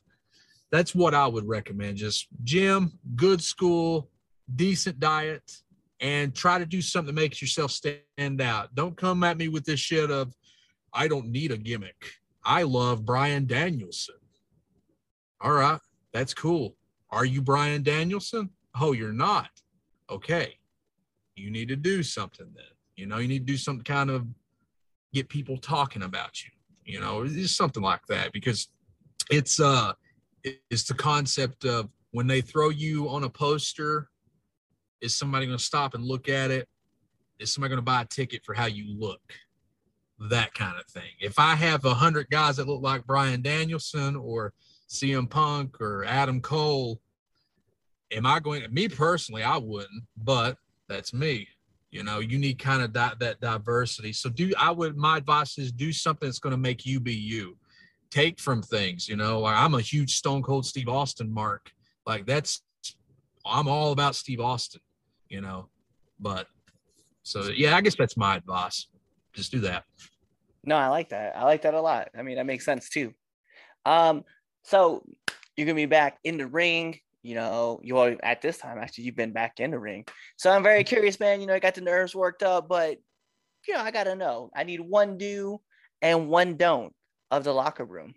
That's 0.70 0.94
what 0.94 1.14
I 1.14 1.26
would 1.26 1.48
recommend. 1.48 1.96
Just 1.96 2.26
gym, 2.44 2.98
good 3.16 3.42
school, 3.42 4.10
decent 4.54 5.00
diet, 5.00 5.42
and 6.00 6.34
try 6.34 6.58
to 6.58 6.66
do 6.66 6.80
something 6.80 7.14
that 7.14 7.20
makes 7.20 7.40
yourself 7.42 7.70
stand 7.70 8.40
out. 8.40 8.74
Don't 8.74 8.96
come 8.96 9.22
at 9.22 9.36
me 9.36 9.48
with 9.48 9.64
this 9.64 9.80
shit 9.80 10.10
of, 10.10 10.34
I 10.92 11.08
don't 11.08 11.28
need 11.28 11.52
a 11.52 11.56
gimmick. 11.56 11.96
I 12.44 12.62
love 12.62 13.04
Bryan 13.04 13.46
Danielson. 13.46 14.16
All 15.40 15.52
right, 15.52 15.80
that's 16.12 16.34
cool. 16.34 16.76
Are 17.10 17.24
you 17.24 17.42
Bryan 17.42 17.82
Danielson? 17.82 18.50
Oh, 18.78 18.92
you're 18.92 19.12
not. 19.12 19.50
Okay. 20.10 20.54
You 21.36 21.50
need 21.50 21.68
to 21.68 21.76
do 21.76 22.02
something 22.02 22.46
then. 22.54 22.64
You 22.96 23.06
know, 23.06 23.18
you 23.18 23.28
need 23.28 23.46
to 23.46 23.52
do 23.52 23.56
some 23.56 23.80
kind 23.80 24.10
of 24.10 24.26
get 25.12 25.28
people 25.28 25.56
talking 25.56 26.02
about 26.02 26.42
you. 26.44 26.50
You 26.84 27.00
know, 27.00 27.22
it's 27.22 27.56
something 27.56 27.82
like 27.82 28.06
that 28.08 28.32
because 28.32 28.68
it's 29.30 29.60
uh 29.60 29.92
it's 30.44 30.84
the 30.84 30.94
concept 30.94 31.64
of 31.64 31.88
when 32.12 32.26
they 32.26 32.40
throw 32.40 32.70
you 32.70 33.08
on 33.08 33.24
a 33.24 33.30
poster, 33.30 34.09
is 35.00 35.16
somebody 35.16 35.46
going 35.46 35.58
to 35.58 35.64
stop 35.64 35.94
and 35.94 36.04
look 36.04 36.28
at 36.28 36.50
it? 36.50 36.68
Is 37.38 37.52
somebody 37.52 37.70
going 37.70 37.78
to 37.78 37.82
buy 37.82 38.02
a 38.02 38.06
ticket 38.06 38.44
for 38.44 38.54
how 38.54 38.66
you 38.66 38.94
look? 38.98 39.22
That 40.28 40.52
kind 40.54 40.78
of 40.78 40.86
thing. 40.86 41.10
If 41.20 41.38
I 41.38 41.54
have 41.54 41.84
a 41.84 41.94
hundred 41.94 42.28
guys 42.30 42.56
that 42.56 42.68
look 42.68 42.82
like 42.82 43.06
Bryan 43.06 43.40
Danielson 43.40 44.16
or 44.16 44.52
CM 44.88 45.28
Punk 45.30 45.80
or 45.80 46.04
Adam 46.04 46.40
Cole, 46.40 47.00
am 48.10 48.26
I 48.26 48.40
going 48.40 48.62
to, 48.62 48.68
me 48.68 48.88
personally, 48.88 49.42
I 49.42 49.56
wouldn't, 49.56 50.04
but 50.16 50.58
that's 50.88 51.14
me. 51.14 51.48
You 51.90 52.04
know, 52.04 52.20
you 52.20 52.38
need 52.38 52.58
kind 52.58 52.82
of 52.82 52.92
that, 52.92 53.18
that 53.20 53.40
diversity. 53.40 54.12
So 54.12 54.28
do, 54.28 54.52
I 54.58 54.70
would, 54.70 54.96
my 54.96 55.16
advice 55.16 55.58
is 55.58 55.72
do 55.72 55.92
something 55.92 56.28
that's 56.28 56.38
going 56.38 56.52
to 56.52 56.58
make 56.58 56.84
you 56.84 57.00
be 57.00 57.14
you. 57.14 57.56
Take 58.10 58.40
from 58.40 58.62
things, 58.62 59.08
you 59.08 59.16
know, 59.16 59.44
I'm 59.44 59.74
a 59.74 59.80
huge 59.80 60.16
Stone 60.16 60.42
Cold 60.42 60.66
Steve 60.66 60.88
Austin 60.88 61.32
mark. 61.32 61.70
Like 62.06 62.26
that's, 62.26 62.62
I'm 63.46 63.68
all 63.68 63.92
about 63.92 64.16
Steve 64.16 64.40
Austin, 64.40 64.80
you 65.30 65.40
know, 65.40 65.68
but 66.18 66.46
so 67.22 67.44
yeah, 67.44 67.76
I 67.76 67.80
guess 67.80 67.96
that's 67.96 68.16
my 68.16 68.36
advice. 68.36 68.88
Just 69.32 69.52
do 69.52 69.60
that. 69.60 69.84
No, 70.64 70.76
I 70.76 70.88
like 70.88 71.08
that. 71.10 71.36
I 71.36 71.44
like 71.44 71.62
that 71.62 71.74
a 71.74 71.80
lot. 71.80 72.08
I 72.18 72.22
mean, 72.22 72.36
that 72.36 72.44
makes 72.46 72.64
sense 72.64 72.90
too. 72.90 73.14
Um, 73.86 74.24
so 74.64 75.02
you're 75.56 75.66
gonna 75.66 75.76
be 75.76 75.86
back 75.86 76.18
in 76.24 76.36
the 76.36 76.46
ring. 76.46 76.98
You 77.22 77.34
know, 77.34 77.80
you 77.82 77.98
are 77.98 78.16
at 78.22 78.42
this 78.42 78.58
time 78.58 78.78
actually 78.78 79.04
you've 79.04 79.16
been 79.16 79.32
back 79.32 79.60
in 79.60 79.70
the 79.70 79.78
ring. 79.78 80.04
So 80.36 80.50
I'm 80.50 80.62
very 80.62 80.84
curious, 80.84 81.20
man. 81.20 81.40
You 81.40 81.46
know, 81.46 81.54
I 81.54 81.58
got 81.60 81.74
the 81.74 81.80
nerves 81.80 82.14
worked 82.14 82.42
up, 82.42 82.68
but 82.68 82.98
you 83.66 83.74
know, 83.74 83.80
I 83.80 83.90
gotta 83.90 84.16
know. 84.16 84.50
I 84.54 84.64
need 84.64 84.80
one 84.80 85.16
do 85.16 85.60
and 86.02 86.28
one 86.28 86.56
don't 86.56 86.92
of 87.30 87.44
the 87.44 87.52
locker 87.52 87.84
room. 87.84 88.14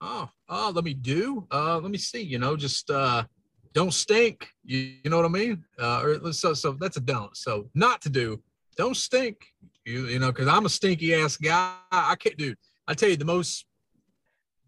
Oh, 0.00 0.28
oh, 0.48 0.72
let 0.74 0.84
me 0.84 0.94
do. 0.94 1.46
Uh, 1.52 1.78
let 1.78 1.90
me 1.90 1.98
see. 1.98 2.22
You 2.22 2.38
know, 2.38 2.56
just 2.56 2.90
uh, 2.90 3.24
don't 3.72 3.92
stink. 3.92 4.48
You, 4.64 4.94
you 5.04 5.10
know 5.10 5.16
what 5.16 5.26
I 5.26 5.28
mean? 5.28 5.64
Uh, 5.78 6.02
or 6.02 6.32
so, 6.32 6.54
so 6.54 6.72
that's 6.72 6.96
a 6.96 7.00
don't. 7.00 7.36
So 7.36 7.68
not 7.74 8.00
to 8.02 8.08
do. 8.08 8.42
Don't 8.76 8.96
stink. 8.96 9.46
You, 9.84 10.06
you 10.06 10.18
know, 10.18 10.32
because 10.32 10.48
I'm 10.48 10.66
a 10.66 10.68
stinky 10.68 11.14
ass 11.14 11.36
guy. 11.36 11.74
I 11.90 12.16
can't 12.16 12.36
do. 12.36 12.54
I 12.86 12.94
tell 12.94 13.08
you, 13.08 13.16
the 13.16 13.24
most, 13.24 13.66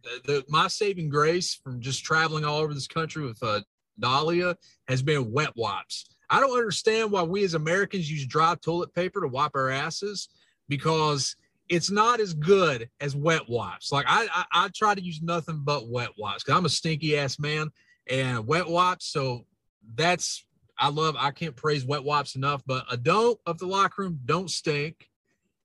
the, 0.02 0.20
the 0.24 0.44
my 0.48 0.68
saving 0.68 1.08
grace 1.08 1.54
from 1.54 1.80
just 1.80 2.04
traveling 2.04 2.44
all 2.44 2.58
over 2.58 2.74
this 2.74 2.86
country 2.86 3.24
with 3.24 3.42
uh, 3.42 3.60
Dahlia 3.98 4.56
has 4.88 5.02
been 5.02 5.32
wet 5.32 5.50
wipes. 5.56 6.06
I 6.30 6.40
don't 6.40 6.56
understand 6.56 7.10
why 7.10 7.22
we 7.22 7.44
as 7.44 7.54
Americans 7.54 8.10
use 8.10 8.26
dry 8.26 8.54
toilet 8.62 8.94
paper 8.94 9.20
to 9.20 9.28
wipe 9.28 9.52
our 9.54 9.70
asses 9.70 10.28
because 10.68 11.36
it's 11.68 11.90
not 11.90 12.20
as 12.20 12.32
good 12.32 12.88
as 13.00 13.14
wet 13.14 13.42
wipes. 13.48 13.92
Like 13.92 14.06
I, 14.08 14.26
I, 14.32 14.44
I 14.52 14.68
try 14.74 14.94
to 14.94 15.02
use 15.02 15.20
nothing 15.22 15.60
but 15.62 15.88
wet 15.88 16.10
wipes 16.18 16.42
because 16.42 16.58
I'm 16.58 16.64
a 16.64 16.70
stinky 16.70 17.18
ass 17.18 17.38
man 17.38 17.70
and 18.08 18.46
wet 18.46 18.68
wipes. 18.68 19.06
So 19.06 19.46
that's 19.94 20.44
I 20.78 20.88
love. 20.88 21.16
I 21.18 21.30
can't 21.30 21.54
praise 21.54 21.84
wet 21.84 22.04
wipes 22.04 22.34
enough. 22.34 22.62
But 22.66 22.84
a 22.90 22.96
don't 22.96 23.38
of 23.46 23.58
the 23.58 23.66
locker 23.66 24.02
room 24.02 24.20
don't 24.24 24.50
stink, 24.50 25.08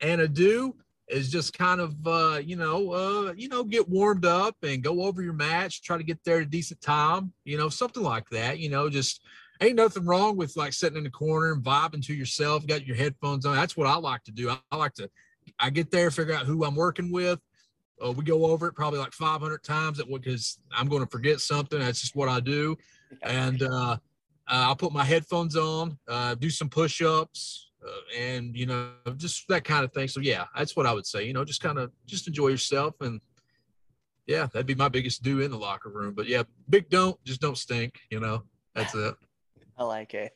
and 0.02 0.22
a 0.22 0.28
do 0.28 0.76
is 1.08 1.32
just 1.32 1.58
kind 1.58 1.80
of 1.80 1.96
uh, 2.06 2.40
you 2.44 2.56
know 2.56 2.92
uh, 2.92 3.34
you 3.34 3.50
know 3.50 3.64
get 3.64 3.90
warmed 3.90 4.26
up 4.26 4.56
and 4.64 4.84
go 4.84 5.04
over 5.04 5.22
your 5.22 5.34
match. 5.34 5.82
Try 5.82 5.98
to 5.98 6.04
get 6.04 6.24
there 6.24 6.38
at 6.38 6.44
a 6.44 6.46
decent 6.46 6.82
time. 6.82 7.34
You 7.46 7.58
know 7.58 7.70
something 7.70 8.04
like 8.04 8.30
that. 8.30 8.60
You 8.60 8.70
know 8.70 8.90
just 8.90 9.22
ain't 9.62 9.76
nothing 9.76 10.06
wrong 10.06 10.38
with 10.38 10.56
like 10.56 10.74
sitting 10.74 10.98
in 10.98 11.04
the 11.04 11.10
corner 11.10 11.54
and 11.54 11.64
vibing 11.64 12.06
to 12.06 12.14
yourself. 12.14 12.68
Got 12.68 12.86
your 12.86 12.96
headphones 12.96 13.46
on. 13.46 13.56
That's 13.56 13.78
what 13.78 13.88
I 13.88 13.96
like 13.96 14.24
to 14.26 14.32
do. 14.32 14.50
I, 14.50 14.60
I 14.72 14.76
like 14.76 14.94
to. 14.96 15.10
I 15.60 15.70
get 15.70 15.92
there, 15.92 16.12
figure 16.12 16.34
out 16.34 16.46
who 16.46 16.66
I'm 16.66 16.76
working 16.76 17.12
with. 17.12 17.40
Uh, 18.04 18.12
we 18.12 18.24
go 18.24 18.46
over 18.46 18.68
it 18.68 18.74
probably 18.74 19.00
like 19.00 19.14
500 19.14 19.64
times 19.64 20.02
because 20.04 20.60
I'm 20.72 20.88
going 20.88 21.04
to 21.04 21.10
forget 21.10 21.40
something. 21.40 21.80
That's 21.80 22.02
just 22.02 22.16
what 22.16 22.30
I 22.30 22.40
do. 22.40 22.78
And 23.24 23.64
uh, 23.64 23.68
uh, 23.68 23.98
I'll 24.48 24.76
put 24.76 24.94
my 24.94 25.04
headphones 25.04 25.56
on, 25.56 25.98
uh, 26.08 26.36
do 26.36 26.50
some 26.50 26.70
push 26.70 27.02
ups, 27.02 27.72
uh, 27.86 28.18
and, 28.18 28.56
you 28.56 28.66
know, 28.66 28.92
just 29.16 29.48
that 29.50 29.64
kind 29.64 29.84
of 29.84 29.92
thing. 29.94 30.08
So, 30.08 30.20
yeah, 30.20 30.46
that's 30.56 30.76
what 30.76 30.86
I 30.86 30.94
would 30.94 31.06
say. 31.06 31.26
You 31.26 31.34
know, 31.34 31.44
just 31.44 31.62
kind 31.62 31.80
of 31.80 31.92
just 32.06 32.28
enjoy 32.28 32.50
yourself. 32.50 32.96
And 33.02 33.20
yeah, 34.28 34.48
that'd 34.52 34.68
be 34.68 34.76
my 34.76 34.90
biggest 34.90 35.24
do 35.24 35.42
in 35.42 35.52
the 35.52 35.58
locker 35.58 35.90
room. 35.90 36.14
But 36.14 36.28
yeah, 36.28 36.44
big 36.70 36.90
don't, 36.90 37.22
just 37.24 37.42
don't 37.42 37.58
stink. 37.58 38.00
You 38.12 38.20
know, 38.20 38.44
that's 38.76 38.94
it. 38.94 39.16
I 39.78 39.84
like 39.84 40.14
it. 40.16 40.34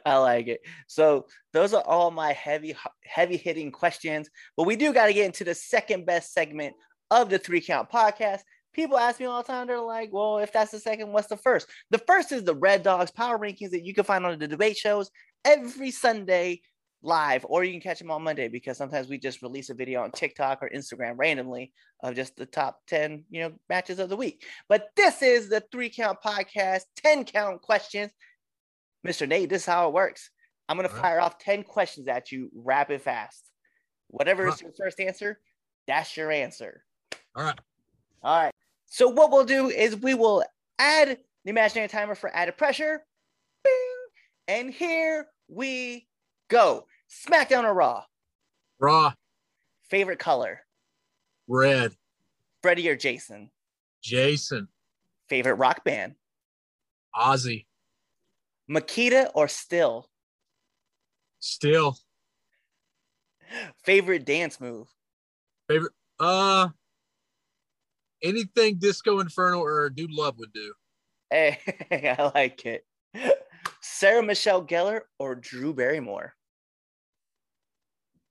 I 0.06 0.18
like 0.18 0.48
it. 0.48 0.60
So 0.86 1.26
those 1.52 1.72
are 1.72 1.82
all 1.82 2.10
my 2.10 2.32
heavy, 2.32 2.76
heavy 3.04 3.38
hitting 3.38 3.70
questions. 3.70 4.28
But 4.56 4.66
we 4.66 4.76
do 4.76 4.92
got 4.92 5.06
to 5.06 5.14
get 5.14 5.24
into 5.24 5.44
the 5.44 5.54
second 5.54 6.04
best 6.04 6.34
segment 6.34 6.74
of 7.12 7.28
the 7.28 7.38
Three 7.38 7.60
Count 7.60 7.90
Podcast. 7.90 8.40
People 8.72 8.98
ask 8.98 9.20
me 9.20 9.26
all 9.26 9.42
the 9.42 9.46
time, 9.46 9.66
they're 9.66 9.78
like, 9.78 10.10
well, 10.12 10.38
if 10.38 10.50
that's 10.50 10.70
the 10.70 10.80
second, 10.80 11.12
what's 11.12 11.28
the 11.28 11.36
first? 11.36 11.68
The 11.90 11.98
first 11.98 12.32
is 12.32 12.42
the 12.42 12.54
Red 12.54 12.82
Dogs 12.82 13.10
Power 13.10 13.38
Rankings 13.38 13.70
that 13.70 13.84
you 13.84 13.92
can 13.92 14.04
find 14.04 14.24
on 14.24 14.38
the 14.38 14.48
debate 14.48 14.78
shows 14.78 15.10
every 15.44 15.90
Sunday 15.90 16.62
live, 17.02 17.44
or 17.46 17.64
you 17.64 17.72
can 17.72 17.82
catch 17.82 17.98
them 17.98 18.10
on 18.10 18.22
Monday 18.22 18.48
because 18.48 18.78
sometimes 18.78 19.08
we 19.08 19.18
just 19.18 19.42
release 19.42 19.68
a 19.68 19.74
video 19.74 20.02
on 20.02 20.10
TikTok 20.10 20.62
or 20.62 20.70
Instagram 20.70 21.14
randomly 21.18 21.72
of 22.02 22.14
just 22.14 22.34
the 22.36 22.46
top 22.46 22.80
10, 22.86 23.24
you 23.28 23.42
know, 23.42 23.52
matches 23.68 23.98
of 23.98 24.08
the 24.08 24.16
week. 24.16 24.46
But 24.70 24.88
this 24.96 25.20
is 25.20 25.50
the 25.50 25.62
Three 25.70 25.90
Count 25.90 26.18
Podcast, 26.24 26.82
10 26.96 27.24
count 27.24 27.60
questions. 27.60 28.10
Mr. 29.06 29.28
Nate, 29.28 29.50
this 29.50 29.62
is 29.62 29.66
how 29.66 29.88
it 29.88 29.92
works. 29.92 30.30
I'm 30.66 30.78
going 30.78 30.88
to 30.88 30.94
fire 30.94 31.20
off 31.20 31.38
10 31.38 31.64
questions 31.64 32.08
at 32.08 32.32
you 32.32 32.48
rapid 32.54 33.02
fast. 33.02 33.50
Whatever 34.08 34.48
is 34.48 34.62
your 34.62 34.72
first 34.78 34.98
answer, 34.98 35.38
that's 35.86 36.16
your 36.16 36.30
answer. 36.30 36.84
All 37.34 37.44
right. 37.44 37.58
All 38.22 38.42
right. 38.42 38.54
So 38.86 39.08
what 39.08 39.30
we'll 39.30 39.44
do 39.44 39.70
is 39.70 39.96
we 39.96 40.14
will 40.14 40.44
add 40.78 41.18
the 41.44 41.50
imaginary 41.50 41.88
timer 41.88 42.14
for 42.14 42.34
added 42.34 42.56
pressure. 42.56 43.04
Bing. 43.64 43.72
And 44.48 44.72
here 44.72 45.26
we 45.48 46.06
go. 46.48 46.86
SmackDown 47.10 47.64
or 47.64 47.74
Raw? 47.74 48.04
Raw. 48.78 49.14
Favorite 49.88 50.18
color? 50.18 50.60
Red. 51.48 51.94
Freddie 52.62 52.88
or 52.88 52.96
Jason? 52.96 53.50
Jason. 54.02 54.68
Favorite 55.28 55.54
rock 55.54 55.84
band? 55.84 56.14
Ozzy. 57.14 57.66
Makita 58.70 59.30
or 59.34 59.46
Stihl? 59.46 60.04
Stihl. 61.40 61.96
Favorite 63.84 64.24
dance 64.24 64.60
move? 64.60 64.88
Favorite. 65.68 65.92
Uh, 66.18 66.68
anything 68.22 68.78
Disco 68.78 69.20
Inferno 69.20 69.60
or 69.60 69.90
Dude 69.90 70.12
Love 70.12 70.38
would 70.38 70.52
do. 70.52 70.72
Hey, 71.30 71.58
I 72.18 72.30
like 72.34 72.66
it. 72.66 72.84
Sarah 73.80 74.22
Michelle 74.22 74.64
Gellar 74.64 75.02
or 75.18 75.34
Drew 75.34 75.72
Barrymore? 75.74 76.34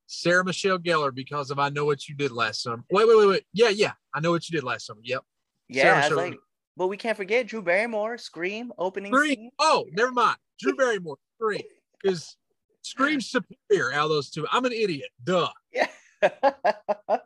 Sarah 0.08 0.44
Michelle 0.44 0.78
Gellar 0.78 1.14
because 1.14 1.52
of 1.52 1.60
I 1.60 1.70
Know 1.70 1.86
What 1.86 2.08
You 2.08 2.16
Did 2.16 2.32
Last 2.32 2.64
Summer. 2.64 2.84
Wait, 2.92 3.08
wait, 3.08 3.18
wait, 3.18 3.28
wait. 3.28 3.44
Yeah, 3.54 3.70
yeah. 3.70 3.94
I 4.14 4.20
Know 4.20 4.32
What 4.32 4.48
You 4.50 4.58
Did 4.58 4.66
Last 4.66 4.86
Summer. 4.86 5.00
Yep. 5.04 5.24
Yeah, 5.70 6.02
I 6.04 6.10
like, 6.10 6.38
but 6.76 6.88
we 6.88 6.98
can't 6.98 7.16
forget 7.16 7.48
Drew 7.48 7.62
Barrymore, 7.62 8.18
Scream, 8.18 8.74
opening 8.78 9.14
Scream. 9.14 9.36
scene. 9.36 9.52
Oh, 9.58 9.86
never 9.94 10.12
mind. 10.12 10.36
Drew 10.60 10.76
Barrymore, 10.76 11.16
Scream. 11.38 11.62
Because 12.02 12.36
Scream's 12.82 13.30
superior 13.30 13.94
out 13.94 14.06
of 14.06 14.10
those 14.10 14.30
two. 14.30 14.46
I'm 14.52 14.66
an 14.66 14.74
idiot. 14.74 15.10
Duh. 15.24 15.50
Yeah. 15.72 15.88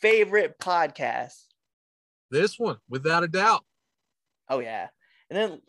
Favorite 0.00 0.58
podcast? 0.58 1.34
This 2.32 2.58
one, 2.58 2.78
without 2.88 3.22
a 3.22 3.28
doubt. 3.28 3.62
Oh 4.48 4.60
yeah. 4.60 4.88
And 5.28 5.38
then 5.38 5.60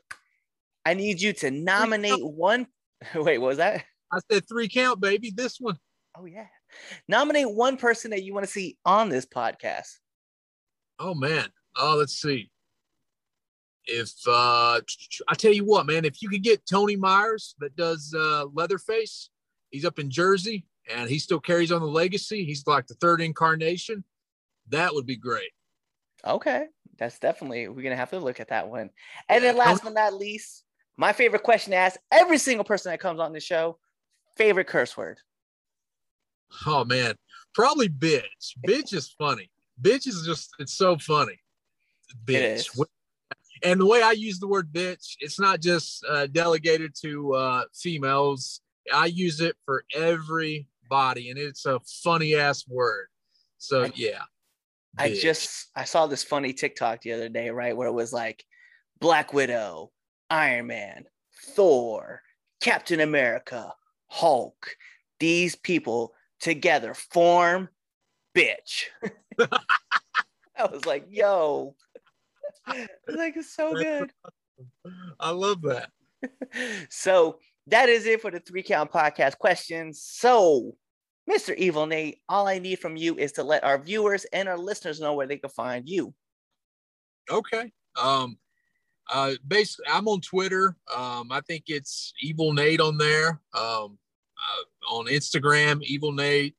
I 0.86 0.94
need 0.94 1.22
you 1.22 1.34
to 1.34 1.52
nominate 1.52 2.26
one. 2.26 2.68
Wait, 3.16 3.38
what 3.38 3.50
was 3.50 3.58
that? 3.58 3.84
I 4.12 4.20
said 4.32 4.48
three 4.48 4.70
count, 4.70 5.02
baby. 5.02 5.30
This 5.36 5.60
one. 5.60 5.78
Oh 6.18 6.24
yeah. 6.26 6.48
Nominate 7.10 7.52
one 7.52 7.76
person 7.76 8.12
that 8.12 8.24
you 8.24 8.34
want 8.34 8.46
to 8.46 8.52
see 8.52 8.78
on 8.86 9.10
this 9.10 9.26
podcast. 9.26 9.90
Oh 11.00 11.14
man. 11.14 11.50
Oh, 11.76 11.98
let's 12.00 12.14
see. 12.14 12.50
If 13.86 14.14
uh 14.26 14.80
I 15.28 15.36
tell 15.36 15.52
you 15.52 15.66
what, 15.66 15.86
man, 15.86 16.06
if 16.06 16.22
you 16.22 16.30
could 16.30 16.44
get 16.44 16.66
Tony 16.66 16.96
Myers 16.96 17.56
that 17.60 17.76
does 17.76 18.16
uh 18.18 18.46
Leatherface, 18.54 19.30
he's 19.70 19.84
up 19.84 20.00
in 20.00 20.10
Jersey 20.10 20.66
and 20.90 21.10
he 21.10 21.20
still 21.20 21.42
carries 21.42 21.74
on 21.74 21.82
the 21.82 21.88
legacy. 21.88 22.46
He's 22.46 22.66
like 22.66 22.88
the 22.88 22.96
third 22.96 23.20
incarnation. 23.20 24.06
That 24.70 24.94
would 24.94 25.06
be 25.06 25.18
great. 25.18 25.52
Okay. 26.26 26.68
That's 26.98 27.20
definitely 27.20 27.68
we're 27.68 27.84
gonna 27.84 27.96
have 27.96 28.12
to 28.12 28.20
look 28.20 28.40
at 28.40 28.50
that 28.50 28.68
one. 28.68 28.90
And 29.28 29.44
then 29.44 29.58
last 29.58 29.84
but 29.84 29.94
not 29.94 30.14
least, 30.14 30.64
my 30.98 31.12
favorite 31.12 31.44
question 31.44 31.72
to 31.72 31.78
ask 31.78 32.00
every 32.12 32.38
single 32.38 32.64
person 32.64 32.92
that 32.92 33.00
comes 33.00 33.20
on 33.20 33.34
the 33.34 33.40
show, 33.40 33.78
favorite 34.38 34.68
curse 34.68 34.96
word. 34.96 35.18
Oh 36.66 36.86
man, 36.86 37.16
probably 37.54 37.90
bitch. 37.90 38.24
Bitch 38.68 38.94
is 38.94 39.10
funny. 39.18 39.50
Bitch 39.82 40.08
is 40.08 40.24
just 40.26 40.52
it's 40.60 40.74
so 40.74 40.98
funny. 40.98 41.40
Bitch. 42.26 42.70
and 43.64 43.82
the 43.82 43.86
way 43.86 44.02
I 44.02 44.12
use 44.12 44.40
the 44.40 44.48
word 44.48 44.72
bitch, 44.72 45.16
it's 45.20 45.40
not 45.40 45.62
just 45.62 46.06
uh, 46.08 46.28
delegated 46.28 46.94
to 47.02 47.34
uh, 47.34 47.64
females. 47.74 48.62
I 48.94 49.08
use 49.08 49.40
it 49.40 49.56
for 49.66 49.84
everybody, 49.96 51.32
and 51.32 51.40
it's 51.40 51.66
a 51.66 51.80
funny 52.04 52.36
ass 52.36 52.68
word. 52.68 53.08
So 53.58 53.90
yeah, 53.96 54.24
I 54.98 55.14
just 55.14 55.70
I 55.76 55.86
saw 55.86 56.08
this 56.08 56.24
funny 56.24 56.54
TikTok 56.54 57.02
the 57.02 57.14
other 57.14 57.30
day, 57.30 57.50
right, 57.50 57.76
where 57.76 57.88
it 57.88 57.94
was 57.94 58.14
like 58.14 58.44
Black 59.00 59.34
Widow, 59.34 59.92
Iron 60.30 60.68
Man, 60.68 61.06
Thor, 61.56 62.22
Captain 62.62 63.00
America, 63.00 63.74
Hulk. 64.08 64.76
These 65.20 65.56
people 65.56 66.14
together 66.40 66.94
form 66.94 67.70
bitch. 68.36 68.86
I 69.40 70.66
was 70.66 70.86
like, 70.86 71.06
yo. 71.10 71.76
like 72.68 73.36
it's 73.38 73.54
so 73.54 73.74
good. 73.74 74.12
I 75.20 75.32
love 75.32 75.62
that. 75.64 75.90
So 76.90 77.40
that 77.68 77.90
is 77.90 78.06
it 78.06 78.22
for 78.22 78.32
the 78.32 78.40
three 78.40 78.64
count 78.64 78.92
podcast 78.92 79.38
questions. 79.38 80.02
So, 80.02 80.78
Mr. 81.30 81.56
Evil 81.56 81.86
Nate, 81.86 82.20
all 82.28 82.48
I 82.48 82.60
need 82.60 82.80
from 82.80 82.98
you 82.98 83.18
is 83.18 83.32
to 83.34 83.44
let 83.44 83.64
our 83.64 83.78
viewers 83.78 84.26
and 84.34 84.50
our 84.50 84.58
listeners 84.58 85.00
know 85.00 85.14
where 85.14 85.28
they 85.28 85.38
can 85.38 85.50
find 85.50 85.88
you. 85.88 86.14
Okay. 87.32 87.72
Um, 87.96 88.38
uh, 89.12 89.34
basically, 89.48 89.86
I'm 89.92 90.08
on 90.08 90.22
Twitter. 90.22 90.76
Um, 90.94 91.32
I 91.32 91.42
think 91.42 91.66
it's 91.68 92.14
Evil 92.22 92.54
Nate 92.54 92.82
on 92.82 92.98
there. 92.98 93.42
Um, 93.54 93.98
uh, 94.38 94.96
on 94.96 95.06
Instagram, 95.08 95.82
Evil 95.84 96.12
Nate. 96.12 96.56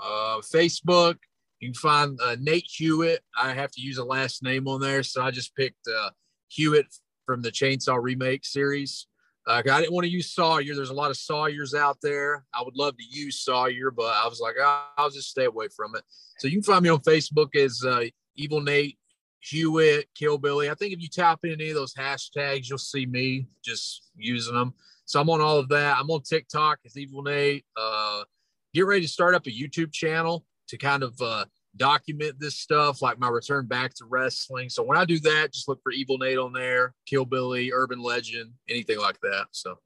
Uh, 0.00 0.40
Facebook, 0.54 1.16
you 1.60 1.68
can 1.68 1.74
find 1.74 2.18
uh, 2.22 2.36
Nate 2.40 2.68
Hewitt. 2.68 3.20
I 3.38 3.52
have 3.52 3.70
to 3.72 3.80
use 3.80 3.98
a 3.98 4.04
last 4.04 4.42
name 4.42 4.68
on 4.68 4.80
there, 4.80 5.02
so 5.02 5.22
I 5.22 5.30
just 5.30 5.54
picked 5.56 5.88
uh, 5.88 6.10
Hewitt 6.48 6.86
from 7.26 7.42
the 7.42 7.50
Chainsaw 7.50 8.00
remake 8.00 8.44
series. 8.44 9.06
Uh, 9.46 9.62
I 9.70 9.80
didn't 9.80 9.92
want 9.92 10.04
to 10.04 10.10
use 10.10 10.32
Sawyer. 10.32 10.74
There's 10.74 10.90
a 10.90 10.94
lot 10.94 11.10
of 11.10 11.16
Sawyers 11.16 11.74
out 11.74 11.98
there. 12.02 12.44
I 12.54 12.62
would 12.62 12.76
love 12.76 12.96
to 12.96 13.04
use 13.04 13.40
Sawyer, 13.40 13.90
but 13.90 14.14
I 14.14 14.26
was 14.26 14.40
like, 14.40 14.54
"Ah, 14.60 14.92
I'll 14.96 15.10
just 15.10 15.28
stay 15.28 15.44
away 15.44 15.68
from 15.74 15.94
it. 15.94 16.02
So 16.38 16.48
you 16.48 16.54
can 16.54 16.62
find 16.62 16.82
me 16.82 16.88
on 16.88 17.00
Facebook 17.00 17.54
as 17.54 17.82
uh, 17.84 18.04
Evil 18.36 18.60
Nate 18.60 18.98
Hewitt, 19.40 20.08
Kill 20.14 20.38
Billy. 20.38 20.70
I 20.70 20.74
think 20.74 20.94
if 20.94 21.00
you 21.00 21.08
tap 21.08 21.40
in 21.44 21.52
any 21.52 21.68
of 21.68 21.74
those 21.74 21.94
hashtags, 21.94 22.68
you'll 22.68 22.78
see 22.78 23.04
me 23.04 23.46
just 23.62 24.08
using 24.16 24.54
them. 24.54 24.72
So 25.04 25.20
I'm 25.20 25.28
on 25.28 25.40
all 25.40 25.58
of 25.58 25.68
that. 25.68 25.98
I'm 25.98 26.10
on 26.10 26.22
TikTok 26.22 26.78
as 26.86 26.96
Evil 26.96 27.22
Nate. 27.22 27.64
Uh, 27.76 28.24
get 28.72 28.86
ready 28.86 29.02
to 29.02 29.08
start 29.08 29.34
up 29.34 29.46
a 29.46 29.50
YouTube 29.50 29.92
channel 29.92 30.46
to 30.68 30.78
kind 30.78 31.02
of 31.02 31.14
uh, 31.20 31.44
document 31.76 32.38
this 32.38 32.56
stuff, 32.56 33.02
like 33.02 33.18
my 33.18 33.28
return 33.28 33.66
back 33.66 33.94
to 33.94 34.04
wrestling. 34.04 34.68
So 34.68 34.82
when 34.82 34.98
I 34.98 35.04
do 35.04 35.18
that, 35.20 35.52
just 35.52 35.68
look 35.68 35.80
for 35.82 35.92
Evil 35.92 36.18
Nate 36.18 36.38
on 36.38 36.52
there, 36.52 36.94
Kill 37.06 37.24
Billy, 37.24 37.72
Urban 37.72 38.00
Legend, 38.00 38.52
anything 38.68 38.98
like 38.98 39.20
that. 39.20 39.46
So 39.52 39.78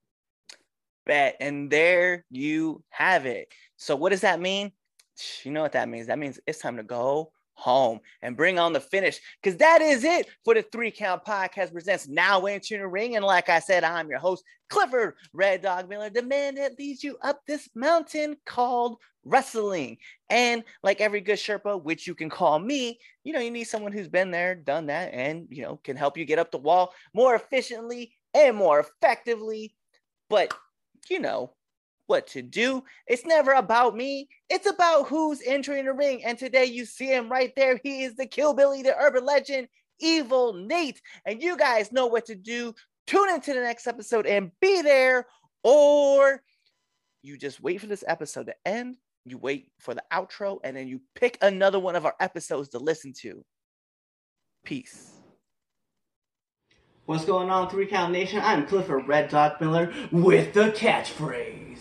Bet. 1.08 1.36
And 1.40 1.70
there 1.70 2.24
you 2.30 2.84
have 2.90 3.24
it. 3.24 3.48
So, 3.78 3.96
what 3.96 4.10
does 4.10 4.20
that 4.20 4.40
mean? 4.40 4.70
You 5.42 5.50
know 5.50 5.62
what 5.62 5.72
that 5.72 5.88
means. 5.88 6.06
That 6.06 6.18
means 6.18 6.38
it's 6.46 6.60
time 6.60 6.76
to 6.76 6.82
go 6.84 7.32
home 7.58 7.98
and 8.22 8.36
bring 8.36 8.56
on 8.58 8.72
the 8.72 8.80
finish 8.80 9.20
because 9.42 9.58
that 9.58 9.82
is 9.82 10.04
it 10.04 10.28
for 10.44 10.54
the 10.54 10.62
Three 10.62 10.92
Count 10.92 11.24
Podcast 11.24 11.72
presents 11.72 12.06
Now 12.06 12.46
Entering 12.46 12.80
the 12.80 12.86
Ring. 12.86 13.16
And 13.16 13.24
like 13.24 13.48
I 13.48 13.58
said, 13.58 13.82
I'm 13.82 14.08
your 14.08 14.20
host, 14.20 14.44
Clifford 14.70 15.14
Red 15.32 15.62
Dog 15.62 15.88
Miller, 15.88 16.08
the 16.08 16.22
man 16.22 16.54
that 16.54 16.78
leads 16.78 17.02
you 17.02 17.18
up 17.20 17.40
this 17.46 17.68
mountain 17.74 18.36
called 18.46 18.98
wrestling. 19.24 19.98
And 20.30 20.62
like 20.84 21.00
every 21.00 21.20
good 21.20 21.38
Sherpa, 21.38 21.82
which 21.82 22.06
you 22.06 22.14
can 22.14 22.30
call 22.30 22.60
me, 22.60 23.00
you 23.24 23.32
know, 23.32 23.40
you 23.40 23.50
need 23.50 23.64
someone 23.64 23.92
who's 23.92 24.08
been 24.08 24.30
there, 24.30 24.54
done 24.54 24.86
that, 24.86 25.12
and, 25.12 25.48
you 25.50 25.62
know, 25.62 25.80
can 25.82 25.96
help 25.96 26.16
you 26.16 26.24
get 26.24 26.38
up 26.38 26.52
the 26.52 26.58
wall 26.58 26.94
more 27.12 27.34
efficiently 27.34 28.12
and 28.34 28.56
more 28.56 28.78
effectively. 28.78 29.74
But, 30.30 30.54
you 31.10 31.18
know, 31.18 31.54
what 32.08 32.26
to 32.28 32.42
do. 32.42 32.82
It's 33.06 33.24
never 33.24 33.52
about 33.52 33.96
me. 33.96 34.28
It's 34.50 34.68
about 34.68 35.08
who's 35.08 35.40
entering 35.46 35.84
the 35.84 35.92
ring. 35.92 36.24
And 36.24 36.36
today 36.36 36.64
you 36.64 36.84
see 36.84 37.06
him 37.06 37.30
right 37.30 37.52
there. 37.54 37.80
He 37.82 38.02
is 38.02 38.16
the 38.16 38.26
Kill 38.26 38.54
Billy, 38.54 38.82
the 38.82 38.96
urban 38.96 39.24
legend, 39.24 39.68
Evil 40.00 40.52
Nate. 40.52 41.00
And 41.24 41.42
you 41.42 41.56
guys 41.56 41.92
know 41.92 42.06
what 42.06 42.26
to 42.26 42.34
do. 42.34 42.74
Tune 43.06 43.30
into 43.30 43.54
the 43.54 43.60
next 43.60 43.86
episode 43.86 44.26
and 44.26 44.50
be 44.60 44.82
there, 44.82 45.26
or 45.62 46.42
you 47.22 47.38
just 47.38 47.62
wait 47.62 47.80
for 47.80 47.86
this 47.86 48.04
episode 48.06 48.46
to 48.46 48.54
end. 48.66 48.96
You 49.24 49.38
wait 49.38 49.70
for 49.78 49.94
the 49.94 50.02
outro, 50.12 50.58
and 50.62 50.76
then 50.76 50.88
you 50.88 51.00
pick 51.14 51.38
another 51.40 51.78
one 51.78 51.96
of 51.96 52.04
our 52.04 52.14
episodes 52.20 52.68
to 52.70 52.78
listen 52.78 53.12
to. 53.20 53.44
Peace. 54.64 55.10
What's 57.06 57.24
going 57.24 57.48
on, 57.48 57.70
Three 57.70 57.86
Count 57.86 58.12
Nation? 58.12 58.40
I'm 58.42 58.66
Clifford 58.66 59.08
Red 59.08 59.30
Dog 59.30 59.58
Miller 59.60 59.90
with 60.12 60.52
the 60.52 60.70
catchphrase. 60.72 61.78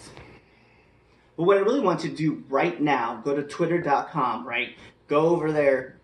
But 1.37 1.43
what 1.43 1.57
I 1.57 1.61
really 1.61 1.79
want 1.79 1.99
to 2.01 2.09
do 2.09 2.43
right 2.49 2.81
now, 2.81 3.21
go 3.23 3.35
to 3.35 3.43
twitter.com, 3.43 4.45
right? 4.45 4.75
Go 5.07 5.29
over 5.29 5.51
there, 5.51 5.97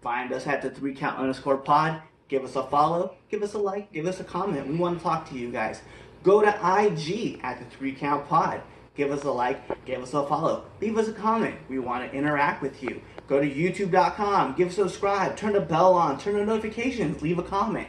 find 0.00 0.32
us 0.32 0.46
at 0.46 0.62
the 0.62 0.70
three 0.70 0.94
count 0.94 1.18
underscore 1.18 1.58
pod, 1.58 2.00
give 2.28 2.44
us 2.44 2.56
a 2.56 2.64
follow, 2.64 3.14
give 3.30 3.42
us 3.42 3.52
a 3.52 3.58
like, 3.58 3.92
give 3.92 4.06
us 4.06 4.20
a 4.20 4.24
comment. 4.24 4.66
We 4.66 4.76
want 4.76 4.98
to 4.98 5.04
talk 5.04 5.28
to 5.28 5.36
you 5.36 5.52
guys. 5.52 5.82
Go 6.22 6.40
to 6.40 6.48
IG 6.48 7.40
at 7.42 7.58
the 7.58 7.76
three 7.76 7.92
count 7.92 8.26
pod. 8.26 8.62
Give 8.96 9.12
us 9.12 9.22
a 9.22 9.30
like, 9.30 9.84
give 9.86 10.02
us 10.02 10.12
a 10.14 10.26
follow, 10.26 10.64
leave 10.80 10.98
us 10.98 11.08
a 11.08 11.12
comment. 11.12 11.54
We 11.68 11.78
want 11.78 12.10
to 12.10 12.16
interact 12.16 12.60
with 12.60 12.82
you. 12.82 13.00
Go 13.28 13.40
to 13.40 13.48
youtube.com, 13.48 14.56
give 14.56 14.68
us 14.68 14.74
subscribe, 14.74 15.36
turn 15.36 15.52
the 15.52 15.60
bell 15.60 15.94
on, 15.94 16.18
turn 16.18 16.34
the 16.34 16.44
notifications, 16.44 17.22
leave 17.22 17.38
a 17.38 17.42
comment. 17.42 17.88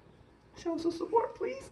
show 0.57 0.75
us 0.75 0.83
some 0.83 0.91
support, 0.91 1.35
please. 1.35 1.69